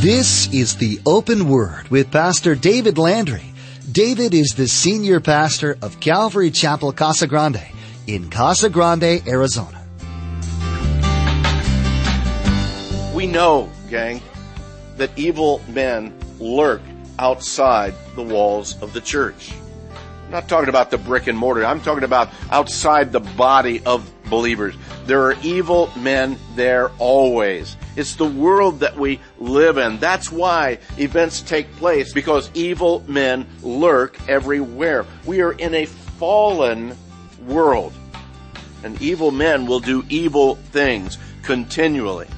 This 0.00 0.52
is 0.52 0.76
the 0.76 1.00
Open 1.06 1.48
Word 1.48 1.88
with 1.88 2.12
Pastor 2.12 2.54
David 2.54 2.98
Landry. 2.98 3.54
David 3.90 4.34
is 4.34 4.50
the 4.50 4.68
senior 4.68 5.20
pastor 5.20 5.78
of 5.80 6.00
Calvary 6.00 6.50
Chapel 6.50 6.92
Casa 6.92 7.26
Grande 7.26 7.62
in 8.06 8.28
Casa 8.28 8.68
Grande, 8.68 9.26
Arizona. 9.26 9.82
We 13.14 13.26
know, 13.26 13.70
gang, 13.88 14.20
that 14.98 15.10
evil 15.16 15.62
men 15.66 16.16
lurk 16.38 16.82
outside 17.18 17.94
the 18.16 18.22
walls 18.22 18.80
of 18.82 18.92
the 18.92 19.00
church. 19.00 19.54
I'm 20.26 20.30
not 20.30 20.46
talking 20.46 20.68
about 20.68 20.90
the 20.90 20.98
brick 20.98 21.26
and 21.26 21.38
mortar. 21.38 21.64
I'm 21.64 21.80
talking 21.80 22.04
about 22.04 22.28
outside 22.50 23.12
the 23.12 23.20
body 23.20 23.82
of 23.86 24.12
believers. 24.28 24.74
There 25.06 25.22
are 25.22 25.36
evil 25.42 25.90
men 25.96 26.38
there 26.54 26.90
always. 26.98 27.78
It's 27.96 28.16
the 28.16 28.28
world 28.28 28.80
that 28.80 28.96
we 28.96 29.20
live 29.38 29.78
in. 29.78 29.98
That's 29.98 30.30
why 30.30 30.78
events 30.98 31.40
take 31.40 31.70
place 31.76 32.12
because 32.12 32.50
evil 32.54 33.02
men 33.08 33.46
lurk 33.62 34.16
everywhere. 34.28 35.06
We 35.24 35.40
are 35.40 35.52
in 35.52 35.74
a 35.74 35.86
fallen 35.86 36.96
world 37.46 37.92
and 38.86 39.00
evil 39.02 39.30
men 39.30 39.66
will 39.66 39.80
do 39.80 40.04
evil 40.08 40.56
things 40.56 41.18
continually. 41.42 42.28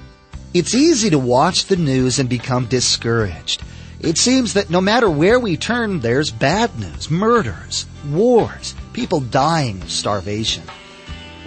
It's 0.55 0.75
easy 0.75 1.11
to 1.11 1.19
watch 1.19 1.67
the 1.67 1.77
news 1.77 2.19
and 2.19 2.29
become 2.29 2.67
discouraged. 2.67 3.62
It 4.01 4.17
seems 4.17 4.55
that 4.55 4.70
no 4.70 4.81
matter 4.81 5.11
where 5.11 5.39
we 5.39 5.56
turn, 5.56 6.01
there's 6.01 6.31
bad 6.31 6.79
news, 6.79 7.11
murders, 7.11 7.84
wars, 8.09 8.75
people 8.93 9.20
dying 9.20 9.83
of 9.83 9.91
starvation. 9.91 10.62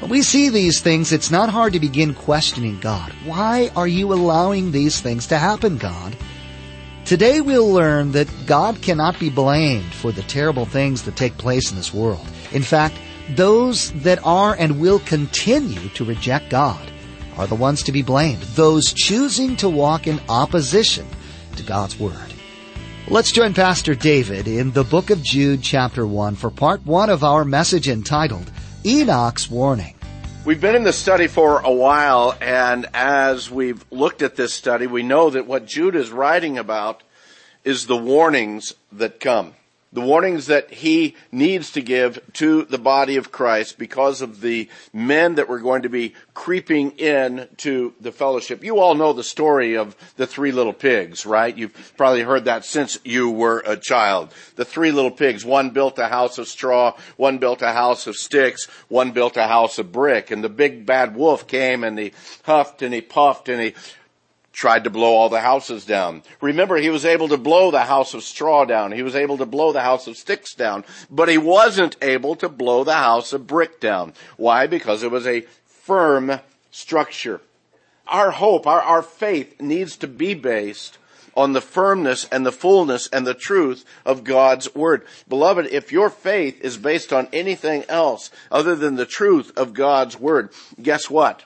When 0.02 0.10
we 0.10 0.24
see 0.24 0.50
these 0.50 0.80
things, 0.80 1.12
it's 1.12 1.30
not 1.30 1.52
hard 1.52 1.74
to 1.74 1.80
begin 1.80 2.16
questioning 2.16 2.80
God. 2.80 3.14
Why 3.24 3.70
are 3.76 3.88
you 3.88 4.12
allowing 4.12 4.72
these 4.72 5.00
things 5.00 5.28
to 5.28 5.38
happen, 5.38 5.78
God? 5.78 6.18
Today 7.06 7.40
we'll 7.40 7.72
learn 7.72 8.14
that 8.14 8.48
God 8.48 8.82
cannot 8.82 9.20
be 9.20 9.30
blamed 9.30 9.94
for 9.94 10.12
the 10.12 10.24
terrible 10.24 10.66
things 10.66 11.04
that 11.04 11.16
take 11.16 11.38
place 11.38 11.70
in 11.70 11.78
this 11.78 11.94
world. 11.94 12.26
In 12.52 12.64
fact, 12.64 12.96
those 13.36 13.92
that 14.02 14.18
are 14.26 14.56
and 14.58 14.82
will 14.82 14.98
continue 15.02 15.90
to 15.90 16.04
reject 16.04 16.50
God 16.50 16.92
are 17.38 17.46
the 17.46 17.54
ones 17.54 17.84
to 17.84 17.92
be 17.92 18.02
blamed, 18.02 18.42
those 18.42 18.94
choosing 18.94 19.56
to 19.58 19.70
walk 19.70 20.08
in 20.08 20.20
opposition 20.28 21.06
to 21.58 21.64
God's 21.64 22.00
Word. 22.00 22.34
Let's 23.08 23.32
join 23.32 23.54
Pastor 23.54 23.94
David 23.94 24.48
in 24.48 24.72
the 24.72 24.84
book 24.84 25.12
of 25.12 25.22
Jude 25.22 25.62
chapter 25.62 26.08
1 26.08 26.38
for 26.38 26.50
part 26.50 26.84
1 26.88 27.12
of 27.12 27.24
our 27.24 27.46
message 27.46 27.88
entitled 27.88 28.52
Enoch's 28.84 29.50
Warning. 29.50 29.96
We've 30.44 30.60
been 30.60 30.76
in 30.76 30.84
the 30.84 30.94
study 30.94 31.28
for 31.28 31.60
a 31.60 31.72
while, 31.72 32.36
and 32.42 32.88
as 32.96 33.52
we've 33.52 33.86
looked 33.92 34.24
at 34.24 34.36
this 34.36 34.56
study, 34.56 34.88
we 34.88 35.04
know 35.04 35.30
that 35.30 35.46
what 35.46 35.68
Jude 35.68 35.96
is 35.96 36.10
writing 36.10 36.58
about 36.58 37.04
is 37.64 37.86
the 37.86 37.98
warnings 37.98 38.74
that 38.92 39.20
come 39.20 39.54
the 39.94 40.02
warnings 40.02 40.48
that 40.48 40.72
he 40.72 41.16
needs 41.32 41.72
to 41.72 41.82
give 41.82 42.20
to 42.34 42.64
the 42.64 42.78
body 42.78 43.18
of 43.18 43.32
Christ 43.32 43.78
because 43.78 44.22
of 44.22 44.40
the 44.40 44.70
men 44.94 45.36
that 45.36 45.50
were 45.50 45.60
going 45.60 45.82
to 45.82 45.90
be 45.90 46.14
creeping 46.34 46.92
in 46.92 47.50
to 47.58 47.94
the 48.00 48.12
fellowship. 48.12 48.64
You 48.64 48.80
all 48.80 48.96
know 48.96 49.12
the 49.12 49.24
story 49.24 49.76
of 49.76 49.96
the 50.16 50.26
three 50.28 50.54
little 50.54 50.74
pigs, 50.74 51.26
right? 51.26 51.56
You've 51.56 51.94
probably 51.98 52.22
heard 52.22 52.46
that 52.46 52.64
since 52.64 53.00
you 53.04 53.30
were 53.30 53.64
a 53.66 53.76
child. 53.76 54.34
The 54.56 54.66
three 54.66 54.92
little 54.92 55.12
pigs, 55.12 55.44
one 55.44 55.72
built 55.72 56.00
a 56.00 56.08
house 56.08 56.38
of 56.38 56.48
straw, 56.48 56.96
one 57.18 57.38
built 57.38 57.62
a 57.62 57.74
house 57.74 58.08
of 58.08 58.16
sticks, 58.16 58.66
one 58.88 59.12
built 59.12 59.36
a 59.36 59.48
house 59.48 59.78
of 59.78 59.92
brick, 59.92 60.32
and 60.32 60.44
the 60.44 60.50
big 60.50 60.86
bad 60.86 61.16
wolf 61.16 61.48
came 61.48 61.84
and 61.84 62.00
he 62.00 62.14
huffed 62.44 62.82
and 62.82 62.94
he 62.94 63.02
puffed 63.02 63.50
and 63.50 63.62
he 63.62 63.74
tried 64.52 64.84
to 64.84 64.90
blow 64.90 65.14
all 65.14 65.30
the 65.30 65.42
houses 65.42 65.86
down. 65.86 66.24
Remember, 66.42 66.78
he 66.78 66.90
was 66.90 67.06
able 67.06 67.30
to 67.30 67.38
blow 67.38 67.72
the 67.72 67.86
house 67.86 68.14
of 68.14 68.24
straw 68.24 68.66
down. 68.66 68.92
He 68.92 69.04
was 69.04 69.16
able 69.16 69.38
to 69.38 69.46
blow 69.46 69.72
the 69.72 69.82
house 69.82 70.08
of 70.08 70.18
sticks 70.18 70.54
down, 70.54 70.84
but 71.10 71.30
he 71.30 71.38
wasn't 71.38 71.96
able 72.02 72.36
to 72.36 72.50
blow 72.50 72.84
the 72.84 72.94
house 72.94 73.34
of 73.34 73.48
brick 73.48 73.80
down. 73.80 74.14
Why? 74.38 74.68
Because 74.68 75.04
it 75.04 75.12
was 75.12 75.26
a 75.26 75.46
firm 75.66 76.40
structure. 76.70 77.42
Our 78.08 78.32
hope, 78.32 78.68
our, 78.68 78.82
our 78.82 79.02
faith 79.02 79.62
needs 79.62 79.96
to 79.98 80.08
be 80.08 80.34
based 80.34 80.98
on 81.36 81.54
the 81.54 81.62
firmness 81.62 82.28
and 82.32 82.46
the 82.46 82.52
fullness 82.52 83.08
and 83.08 83.26
the 83.26 83.34
truth 83.34 83.86
of 84.06 84.24
God's 84.24 84.74
Word. 84.76 85.06
Beloved, 85.30 85.68
if 85.68 85.92
your 85.92 86.10
faith 86.10 86.60
is 86.62 86.78
based 86.78 87.14
on 87.14 87.30
anything 87.32 87.86
else 87.88 88.32
other 88.52 88.76
than 88.76 88.96
the 88.96 89.06
truth 89.06 89.58
of 89.58 89.74
God's 89.74 90.20
Word, 90.20 90.50
guess 90.82 91.10
what? 91.10 91.46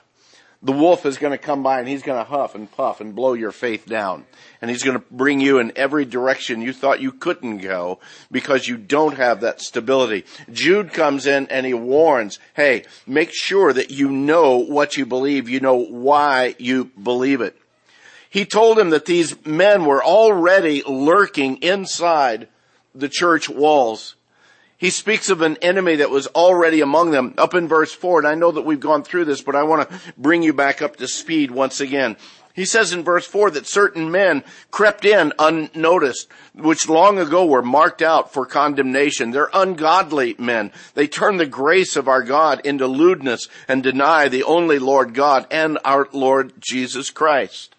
The 0.62 0.72
wolf 0.72 1.06
is 1.06 1.18
going 1.18 1.32
to 1.32 1.38
come 1.38 1.62
by 1.62 1.78
and 1.78 1.88
he's 1.88 2.02
going 2.02 2.18
to 2.22 2.28
huff 2.28 2.54
and 2.54 2.70
puff 2.70 3.00
and 3.00 3.14
blow 3.14 3.34
your 3.34 3.52
faith 3.52 3.86
down. 3.86 4.24
And 4.60 4.70
he's 4.70 4.82
going 4.82 4.98
to 4.98 5.04
bring 5.10 5.40
you 5.40 5.58
in 5.58 5.72
every 5.76 6.04
direction 6.04 6.62
you 6.62 6.72
thought 6.72 7.00
you 7.00 7.12
couldn't 7.12 7.58
go 7.58 8.00
because 8.30 8.66
you 8.66 8.76
don't 8.76 9.16
have 9.16 9.42
that 9.42 9.60
stability. 9.60 10.24
Jude 10.50 10.92
comes 10.92 11.26
in 11.26 11.46
and 11.48 11.66
he 11.66 11.74
warns, 11.74 12.38
hey, 12.54 12.84
make 13.06 13.30
sure 13.32 13.72
that 13.72 13.90
you 13.90 14.10
know 14.10 14.56
what 14.58 14.96
you 14.96 15.06
believe. 15.06 15.48
You 15.48 15.60
know 15.60 15.76
why 15.76 16.54
you 16.58 16.86
believe 16.86 17.40
it. 17.40 17.56
He 18.28 18.44
told 18.44 18.78
him 18.78 18.90
that 18.90 19.06
these 19.06 19.46
men 19.46 19.84
were 19.84 20.04
already 20.04 20.82
lurking 20.86 21.58
inside 21.58 22.48
the 22.94 23.08
church 23.08 23.48
walls 23.48 24.14
he 24.78 24.90
speaks 24.90 25.30
of 25.30 25.40
an 25.40 25.56
enemy 25.62 25.96
that 25.96 26.10
was 26.10 26.26
already 26.28 26.80
among 26.80 27.10
them 27.10 27.34
up 27.38 27.54
in 27.54 27.66
verse 27.66 27.92
4. 27.92 28.20
And 28.20 28.28
I 28.28 28.34
know 28.34 28.52
that 28.52 28.62
we've 28.62 28.80
gone 28.80 29.02
through 29.02 29.24
this, 29.24 29.40
but 29.40 29.56
I 29.56 29.62
want 29.62 29.88
to 29.88 30.00
bring 30.18 30.42
you 30.42 30.52
back 30.52 30.82
up 30.82 30.96
to 30.96 31.08
speed 31.08 31.50
once 31.50 31.80
again. 31.80 32.16
He 32.52 32.64
says 32.64 32.92
in 32.92 33.04
verse 33.04 33.26
4 33.26 33.50
that 33.52 33.66
certain 33.66 34.10
men 34.10 34.42
crept 34.70 35.04
in 35.04 35.32
unnoticed, 35.38 36.28
which 36.54 36.88
long 36.88 37.18
ago 37.18 37.44
were 37.44 37.62
marked 37.62 38.00
out 38.00 38.32
for 38.32 38.46
condemnation. 38.46 39.30
They're 39.30 39.50
ungodly 39.52 40.36
men. 40.38 40.72
They 40.94 41.06
turn 41.06 41.36
the 41.36 41.46
grace 41.46 41.96
of 41.96 42.08
our 42.08 42.22
God 42.22 42.62
into 42.64 42.86
lewdness 42.86 43.48
and 43.68 43.82
deny 43.82 44.28
the 44.28 44.44
only 44.44 44.78
Lord 44.78 45.12
God 45.12 45.46
and 45.50 45.78
our 45.84 46.08
Lord 46.12 46.54
Jesus 46.58 47.10
Christ 47.10 47.75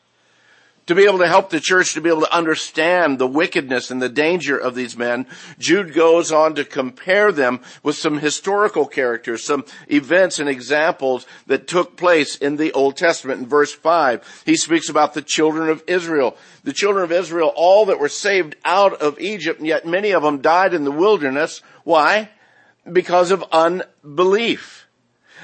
to 0.87 0.95
be 0.95 1.03
able 1.03 1.19
to 1.19 1.27
help 1.27 1.49
the 1.49 1.59
church 1.59 1.93
to 1.93 2.01
be 2.01 2.09
able 2.09 2.21
to 2.21 2.35
understand 2.35 3.19
the 3.19 3.27
wickedness 3.27 3.91
and 3.91 4.01
the 4.01 4.09
danger 4.09 4.57
of 4.57 4.73
these 4.73 4.97
men, 4.97 5.27
Jude 5.59 5.93
goes 5.93 6.31
on 6.31 6.55
to 6.55 6.65
compare 6.65 7.31
them 7.31 7.59
with 7.83 7.95
some 7.95 8.19
historical 8.19 8.85
characters, 8.85 9.43
some 9.43 9.65
events 9.89 10.39
and 10.39 10.49
examples 10.49 11.27
that 11.45 11.67
took 11.67 11.97
place 11.97 12.37
in 12.37 12.55
the 12.55 12.71
Old 12.71 12.95
Testament. 12.95 13.41
In 13.41 13.47
verse 13.47 13.73
5, 13.73 14.43
he 14.45 14.55
speaks 14.55 14.89
about 14.89 15.13
the 15.13 15.21
children 15.21 15.69
of 15.69 15.83
Israel. 15.87 16.37
The 16.63 16.73
children 16.73 17.03
of 17.03 17.11
Israel, 17.11 17.51
all 17.55 17.85
that 17.85 17.99
were 17.99 18.09
saved 18.09 18.55
out 18.63 18.93
of 19.01 19.19
Egypt, 19.19 19.59
and 19.59 19.67
yet 19.67 19.85
many 19.85 20.11
of 20.11 20.23
them 20.23 20.41
died 20.41 20.73
in 20.73 20.85
the 20.85 20.91
wilderness. 20.91 21.61
Why? 21.83 22.29
Because 22.91 23.31
of 23.31 23.43
unbelief. 23.51 24.86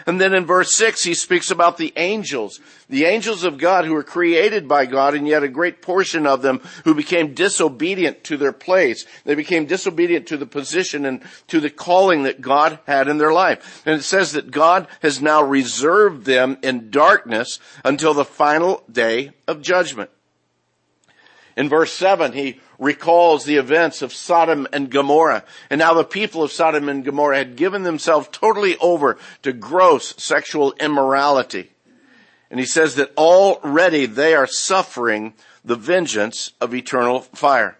And 0.06 0.20
then 0.20 0.34
in 0.34 0.46
verse 0.46 0.74
6, 0.76 1.04
he 1.04 1.14
speaks 1.14 1.52
about 1.52 1.78
the 1.78 1.94
angels. 1.96 2.60
The 2.90 3.06
angels 3.06 3.44
of 3.44 3.58
God 3.58 3.86
who 3.86 3.94
were 3.94 4.04
created 4.04 4.68
by 4.68 4.86
God 4.86 5.14
and 5.16 5.28
yet 5.28 5.44
a 5.44 5.48
great 5.48 5.82
portion 5.82 6.28
of 6.28 6.42
them 6.42 6.62
who 6.84 6.94
became 6.94 7.34
disobedient 7.34 8.24
to 8.26 8.38
their 8.38 8.52
place. 8.52 9.06
They 9.24 9.36
became 9.36 9.66
disobedient 9.66 10.28
to 10.28 10.38
the 10.38 10.46
position 10.46 11.06
and 11.06 11.22
to 11.48 11.60
the 11.60 11.70
calling 11.70 12.24
that 12.24 12.42
God 12.42 12.80
had 12.86 13.08
in 13.08 13.18
their 13.18 13.34
life. 13.34 13.82
And 13.86 14.00
it 14.00 14.04
says 14.04 14.34
that 14.34 14.52
God 14.52 14.88
has 15.02 15.22
now 15.22 15.42
reserved 15.42 16.26
them 16.26 16.58
in 16.62 16.90
darkness 16.90 17.60
until 17.84 18.14
the 18.14 18.26
final 18.26 18.84
day 18.92 19.32
of 19.48 19.62
judgment. 19.62 20.10
In 21.56 21.70
verse 21.70 21.94
7, 21.94 22.34
he 22.34 22.60
recalls 22.84 23.46
the 23.46 23.58
events 23.58 24.02
of 24.02 24.14
Sodom 24.14 24.68
and 24.74 24.90
Gomorrah 24.90 25.44
and 25.70 25.82
how 25.82 25.94
the 25.94 26.04
people 26.04 26.44
of 26.44 26.52
Sodom 26.52 26.90
and 26.90 27.04
Gomorrah 27.04 27.38
had 27.38 27.56
given 27.56 27.84
themselves 27.84 28.28
totally 28.32 28.78
over 28.78 29.18
to 29.42 29.54
gross 29.54 30.14
sexual 30.18 30.74
immorality. 30.80 31.72
And 32.52 32.60
he 32.60 32.66
says 32.66 32.96
that 32.96 33.12
already 33.18 34.06
they 34.06 34.36
are 34.36 34.48
suffering 34.48 35.34
the 35.66 35.76
vengeance 35.76 36.52
of 36.62 36.74
eternal 36.74 37.22
fire. 37.22 37.78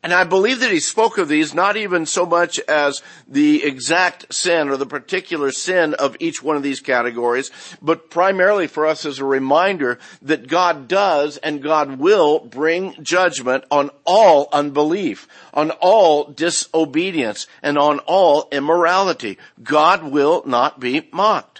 And 0.00 0.12
I 0.12 0.22
believe 0.22 0.60
that 0.60 0.70
he 0.70 0.78
spoke 0.78 1.18
of 1.18 1.26
these 1.26 1.54
not 1.54 1.76
even 1.76 2.06
so 2.06 2.24
much 2.24 2.60
as 2.60 3.02
the 3.26 3.64
exact 3.64 4.32
sin 4.32 4.68
or 4.68 4.76
the 4.76 4.86
particular 4.86 5.50
sin 5.50 5.94
of 5.94 6.16
each 6.20 6.40
one 6.40 6.56
of 6.56 6.62
these 6.62 6.78
categories, 6.78 7.50
but 7.82 8.08
primarily 8.08 8.68
for 8.68 8.86
us 8.86 9.04
as 9.04 9.18
a 9.18 9.24
reminder 9.24 9.98
that 10.22 10.46
God 10.46 10.86
does 10.86 11.36
and 11.38 11.60
God 11.60 11.98
will 11.98 12.38
bring 12.38 12.94
judgment 13.02 13.64
on 13.72 13.90
all 14.04 14.48
unbelief, 14.52 15.26
on 15.52 15.72
all 15.72 16.30
disobedience, 16.30 17.48
and 17.60 17.76
on 17.76 17.98
all 18.00 18.48
immorality. 18.52 19.36
God 19.64 20.04
will 20.04 20.44
not 20.46 20.78
be 20.78 21.08
mocked. 21.12 21.57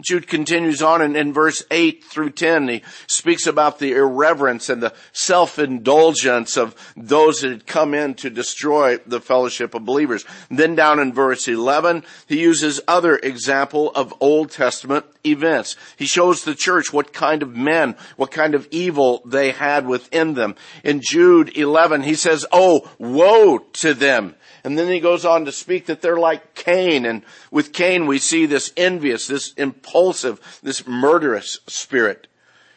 Jude 0.00 0.28
continues 0.28 0.82
on 0.82 1.00
in, 1.00 1.16
in, 1.16 1.32
verse 1.32 1.64
8 1.70 2.04
through 2.04 2.30
10. 2.30 2.68
He 2.68 2.82
speaks 3.06 3.46
about 3.46 3.78
the 3.78 3.92
irreverence 3.92 4.68
and 4.68 4.82
the 4.82 4.92
self-indulgence 5.12 6.58
of 6.58 6.74
those 6.96 7.40
that 7.40 7.50
had 7.50 7.66
come 7.66 7.94
in 7.94 8.14
to 8.16 8.28
destroy 8.28 8.98
the 9.06 9.20
fellowship 9.20 9.74
of 9.74 9.86
believers. 9.86 10.26
then 10.50 10.74
down 10.74 10.98
in 10.98 11.14
verse 11.14 11.48
11, 11.48 12.04
he 12.26 12.40
uses 12.40 12.80
other 12.86 13.16
example 13.16 13.90
of 13.92 14.12
Old 14.20 14.50
Testament 14.50 15.06
events. 15.24 15.76
He 15.96 16.04
shows 16.04 16.44
the 16.44 16.54
church 16.54 16.92
what 16.92 17.14
kind 17.14 17.42
of 17.42 17.56
men, 17.56 17.96
what 18.16 18.30
kind 18.30 18.54
of 18.54 18.68
evil 18.70 19.22
they 19.24 19.52
had 19.52 19.86
within 19.86 20.34
them. 20.34 20.56
In 20.84 21.00
Jude 21.02 21.56
11, 21.56 22.02
he 22.02 22.14
says, 22.14 22.44
Oh, 22.52 22.90
woe 22.98 23.58
to 23.58 23.94
them 23.94 24.34
and 24.66 24.76
then 24.76 24.88
he 24.88 24.98
goes 24.98 25.24
on 25.24 25.44
to 25.44 25.52
speak 25.52 25.86
that 25.86 26.02
they're 26.02 26.18
like 26.18 26.56
Cain. 26.56 27.06
And 27.06 27.22
with 27.52 27.72
Cain, 27.72 28.08
we 28.08 28.18
see 28.18 28.46
this 28.46 28.72
envious, 28.76 29.28
this 29.28 29.52
impulsive, 29.52 30.58
this 30.60 30.88
murderous 30.88 31.60
spirit. 31.68 32.26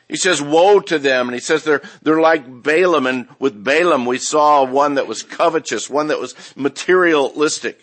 He 0.07 0.15
says, 0.15 0.39
woe 0.39 0.81
to 0.81 1.00
them. 1.00 1.27
And 1.27 1.33
he 1.33 1.39
says 1.39 1.63
they're, 1.63 1.81
they're 2.03 2.21
like 2.21 2.62
Balaam. 2.62 3.07
And 3.07 3.27
with 3.39 3.63
Balaam, 3.63 4.06
we 4.06 4.19
saw 4.19 4.63
one 4.63 4.94
that 4.94 5.07
was 5.07 5.24
covetous, 5.24 5.89
one 5.89 6.09
that 6.09 6.19
was 6.19 6.36
materialistic. 6.56 7.81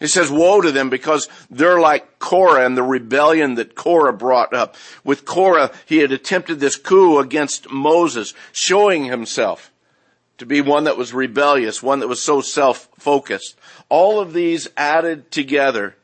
He 0.00 0.08
says, 0.08 0.32
woe 0.32 0.60
to 0.60 0.72
them 0.72 0.90
because 0.90 1.28
they're 1.48 1.78
like 1.78 2.18
Korah 2.18 2.66
and 2.66 2.76
the 2.76 2.82
rebellion 2.82 3.54
that 3.54 3.76
Korah 3.76 4.14
brought 4.14 4.52
up. 4.52 4.74
With 5.04 5.24
Korah, 5.24 5.70
he 5.86 5.98
had 5.98 6.10
attempted 6.10 6.58
this 6.58 6.74
coup 6.74 7.20
against 7.20 7.70
Moses, 7.70 8.34
showing 8.50 9.04
himself 9.04 9.70
to 10.38 10.46
be 10.46 10.60
one 10.60 10.84
that 10.84 10.96
was 10.96 11.12
rebellious, 11.12 11.82
one 11.82 12.00
that 12.00 12.08
was 12.08 12.22
so 12.22 12.40
self-focused. 12.40 13.56
All 13.88 14.20
of 14.20 14.32
these 14.32 14.68
added 14.76 15.30
together 15.30 15.96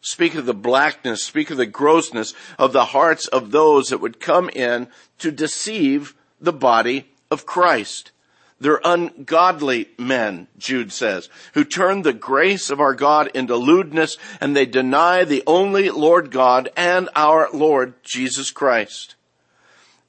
speak 0.00 0.34
of 0.34 0.46
the 0.46 0.54
blackness, 0.54 1.22
speak 1.22 1.50
of 1.50 1.56
the 1.56 1.66
grossness 1.66 2.34
of 2.58 2.72
the 2.72 2.86
hearts 2.86 3.26
of 3.28 3.50
those 3.50 3.88
that 3.88 4.00
would 4.00 4.20
come 4.20 4.48
in 4.50 4.88
to 5.18 5.30
deceive 5.30 6.14
the 6.40 6.52
body 6.52 7.06
of 7.30 7.46
Christ. 7.46 8.12
They're 8.60 8.80
ungodly 8.84 9.88
men, 9.98 10.46
Jude 10.58 10.92
says, 10.92 11.30
who 11.54 11.64
turn 11.64 12.02
the 12.02 12.12
grace 12.12 12.68
of 12.68 12.78
our 12.78 12.94
God 12.94 13.30
into 13.34 13.56
lewdness 13.56 14.18
and 14.40 14.54
they 14.54 14.66
deny 14.66 15.24
the 15.24 15.42
only 15.46 15.88
Lord 15.88 16.30
God 16.30 16.68
and 16.76 17.08
our 17.16 17.48
Lord 17.52 17.94
Jesus 18.02 18.50
Christ. 18.50 19.14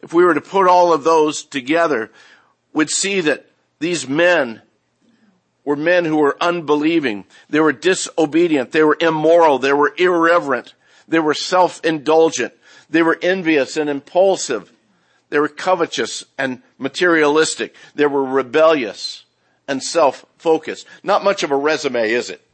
If 0.01 0.13
we 0.13 0.25
were 0.25 0.33
to 0.33 0.41
put 0.41 0.67
all 0.67 0.91
of 0.91 1.03
those 1.03 1.43
together, 1.43 2.11
we'd 2.73 2.89
see 2.89 3.21
that 3.21 3.45
these 3.81 4.07
men 4.07 4.61
were 5.65 5.75
men 5.75 6.05
who 6.05 6.17
were 6.17 6.37
unbelieving. 6.39 7.25
They 7.49 7.59
were 7.59 7.73
disobedient. 7.73 8.71
They 8.71 8.83
were 8.83 8.97
immoral. 9.01 9.57
They 9.57 9.73
were 9.73 9.93
irreverent. 9.97 10.75
They 11.07 11.19
were 11.19 11.33
self-indulgent. 11.33 12.53
They 12.89 13.01
were 13.01 13.17
envious 13.21 13.77
and 13.77 13.89
impulsive. 13.89 14.71
They 15.29 15.39
were 15.39 15.47
covetous 15.47 16.25
and 16.37 16.61
materialistic. 16.77 17.75
They 17.95 18.05
were 18.05 18.23
rebellious 18.23 19.25
and 19.67 19.81
self-focused. 19.81 20.85
Not 21.01 21.23
much 21.23 21.41
of 21.41 21.49
a 21.49 21.55
resume, 21.55 22.11
is 22.11 22.29
it? 22.29 22.45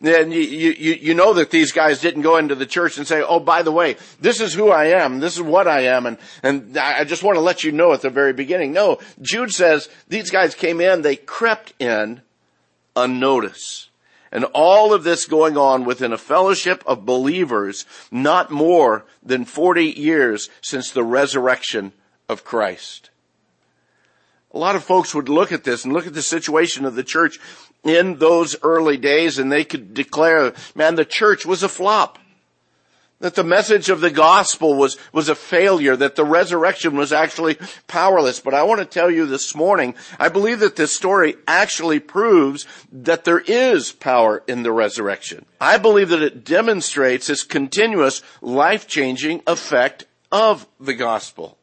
Then 0.00 0.30
you, 0.30 0.40
you, 0.40 0.94
you 0.94 1.14
know 1.14 1.34
that 1.34 1.50
these 1.50 1.72
guys 1.72 2.00
didn't 2.00 2.22
go 2.22 2.36
into 2.36 2.54
the 2.54 2.66
church 2.66 2.98
and 2.98 3.06
say, 3.06 3.22
oh, 3.22 3.40
by 3.40 3.62
the 3.62 3.72
way, 3.72 3.96
this 4.20 4.40
is 4.40 4.52
who 4.52 4.70
I 4.70 4.86
am, 4.86 5.20
this 5.20 5.36
is 5.36 5.42
what 5.42 5.66
I 5.66 5.82
am, 5.82 6.06
and, 6.06 6.18
and 6.42 6.76
I 6.76 7.04
just 7.04 7.22
want 7.22 7.36
to 7.36 7.40
let 7.40 7.64
you 7.64 7.72
know 7.72 7.92
at 7.92 8.02
the 8.02 8.10
very 8.10 8.32
beginning. 8.32 8.72
No, 8.72 8.98
Jude 9.22 9.52
says 9.52 9.88
these 10.08 10.30
guys 10.30 10.54
came 10.54 10.80
in, 10.80 11.02
they 11.02 11.16
crept 11.16 11.72
in 11.80 12.20
unnoticed. 12.94 13.88
And 14.32 14.44
all 14.52 14.92
of 14.92 15.04
this 15.04 15.24
going 15.24 15.56
on 15.56 15.84
within 15.84 16.12
a 16.12 16.18
fellowship 16.18 16.82
of 16.86 17.06
believers 17.06 17.86
not 18.10 18.50
more 18.50 19.06
than 19.22 19.44
40 19.44 19.84
years 19.84 20.50
since 20.60 20.90
the 20.90 21.04
resurrection 21.04 21.92
of 22.28 22.44
Christ. 22.44 23.10
A 24.52 24.58
lot 24.58 24.74
of 24.74 24.84
folks 24.84 25.14
would 25.14 25.28
look 25.28 25.52
at 25.52 25.64
this 25.64 25.84
and 25.84 25.92
look 25.92 26.06
at 26.06 26.14
the 26.14 26.22
situation 26.22 26.84
of 26.84 26.94
the 26.94 27.04
church 27.04 27.38
in 27.88 28.18
those 28.18 28.56
early 28.62 28.96
days 28.96 29.38
and 29.38 29.50
they 29.50 29.64
could 29.64 29.94
declare, 29.94 30.52
man, 30.74 30.94
the 30.94 31.04
church 31.04 31.46
was 31.46 31.62
a 31.62 31.68
flop. 31.68 32.18
That 33.20 33.34
the 33.34 33.44
message 33.44 33.88
of 33.88 34.02
the 34.02 34.10
gospel 34.10 34.74
was, 34.74 34.98
was 35.10 35.30
a 35.30 35.34
failure, 35.34 35.96
that 35.96 36.16
the 36.16 36.24
resurrection 36.24 36.98
was 36.98 37.14
actually 37.14 37.56
powerless. 37.86 38.40
But 38.40 38.52
I 38.52 38.64
want 38.64 38.80
to 38.80 38.84
tell 38.84 39.10
you 39.10 39.24
this 39.24 39.54
morning, 39.54 39.94
I 40.18 40.28
believe 40.28 40.58
that 40.58 40.76
this 40.76 40.92
story 40.92 41.36
actually 41.48 41.98
proves 41.98 42.66
that 42.92 43.24
there 43.24 43.38
is 43.38 43.90
power 43.90 44.42
in 44.46 44.64
the 44.64 44.72
resurrection. 44.72 45.46
I 45.58 45.78
believe 45.78 46.10
that 46.10 46.20
it 46.20 46.44
demonstrates 46.44 47.28
this 47.28 47.42
continuous 47.42 48.20
life-changing 48.42 49.44
effect 49.46 50.04
of 50.30 50.66
the 50.78 50.94
gospel. 50.94 51.56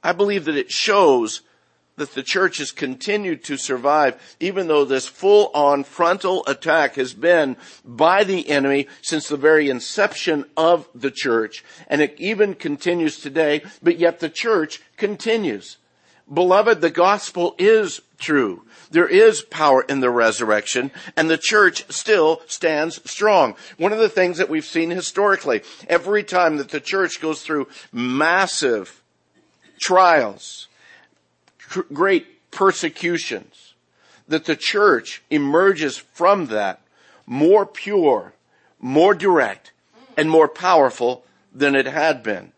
I 0.00 0.12
believe 0.12 0.44
that 0.44 0.56
it 0.56 0.70
shows 0.70 1.40
that 2.00 2.14
the 2.14 2.22
church 2.22 2.56
has 2.58 2.70
continued 2.70 3.44
to 3.44 3.58
survive, 3.58 4.18
even 4.40 4.68
though 4.68 4.86
this 4.86 5.06
full 5.06 5.50
on 5.52 5.84
frontal 5.84 6.42
attack 6.46 6.94
has 6.94 7.12
been 7.12 7.58
by 7.84 8.24
the 8.24 8.48
enemy 8.48 8.88
since 9.02 9.28
the 9.28 9.36
very 9.36 9.68
inception 9.68 10.46
of 10.56 10.88
the 10.94 11.10
church. 11.10 11.62
And 11.88 12.00
it 12.00 12.14
even 12.18 12.54
continues 12.54 13.20
today, 13.20 13.62
but 13.82 13.98
yet 13.98 14.18
the 14.18 14.30
church 14.30 14.80
continues. 14.96 15.76
Beloved, 16.32 16.80
the 16.80 16.90
gospel 16.90 17.54
is 17.58 18.00
true. 18.18 18.64
There 18.90 19.08
is 19.08 19.42
power 19.42 19.82
in 19.82 20.00
the 20.00 20.10
resurrection 20.10 20.92
and 21.16 21.28
the 21.28 21.36
church 21.36 21.84
still 21.92 22.40
stands 22.46 22.98
strong. 23.10 23.56
One 23.76 23.92
of 23.92 23.98
the 23.98 24.08
things 24.08 24.38
that 24.38 24.48
we've 24.48 24.64
seen 24.64 24.88
historically, 24.88 25.60
every 25.86 26.24
time 26.24 26.56
that 26.56 26.70
the 26.70 26.80
church 26.80 27.20
goes 27.20 27.42
through 27.42 27.68
massive 27.92 29.02
trials, 29.80 30.68
great 31.92 32.50
persecutions, 32.50 33.74
that 34.28 34.44
the 34.44 34.56
church 34.56 35.22
emerges 35.30 35.96
from 35.96 36.46
that 36.46 36.80
more 37.26 37.66
pure, 37.66 38.34
more 38.80 39.14
direct, 39.14 39.72
and 40.16 40.30
more 40.30 40.48
powerful 40.48 41.24
than 41.52 41.74
it 41.74 41.86
had 41.86 42.22
been. 42.22 42.52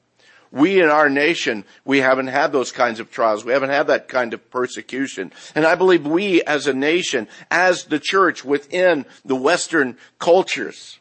We 0.51 0.83
in 0.83 0.91
our 0.91 1.09
nation, 1.09 1.65
we 1.85 1.99
haven't 1.99 2.27
had 2.27 2.53
those 2.53 2.73
kinds 2.73 3.01
of 3.01 3.11
trials. 3.11 3.43
We 3.43 3.53
haven't 3.53 3.71
had 3.71 3.87
that 3.87 4.09
kind 4.09 4.35
of 4.35 4.51
persecution. 4.51 5.33
And 5.55 5.65
I 5.65 5.75
believe 5.77 6.07
we 6.07 6.43
as 6.43 6.67
a 6.67 6.75
nation, 6.75 7.27
as 7.51 7.85
the 7.85 7.99
church 7.99 8.45
within 8.45 9.07
the 9.25 9.37
Western 9.37 9.97
cultures, 10.19 10.99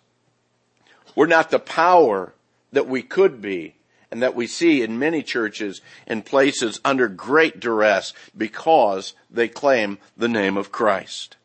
we're 1.15 1.27
not 1.27 1.49
the 1.49 1.59
power 1.59 2.33
that 2.71 2.87
we 2.87 3.03
could 3.03 3.41
be 3.41 3.75
and 4.11 4.21
that 4.21 4.35
we 4.35 4.45
see 4.45 4.81
in 4.81 4.99
many 4.99 5.23
churches 5.23 5.81
and 6.05 6.25
places 6.25 6.79
under 6.83 7.07
great 7.07 7.59
duress 7.59 8.13
because 8.37 9.13
they 9.29 9.47
claim 9.47 9.97
the 10.17 10.27
name 10.27 10.57
of 10.57 10.71
Christ. 10.71 11.37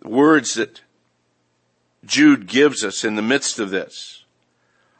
The 0.00 0.08
words 0.08 0.54
that 0.54 0.82
Jude 2.04 2.46
gives 2.46 2.84
us 2.84 3.04
in 3.04 3.16
the 3.16 3.22
midst 3.22 3.58
of 3.58 3.70
this 3.70 4.24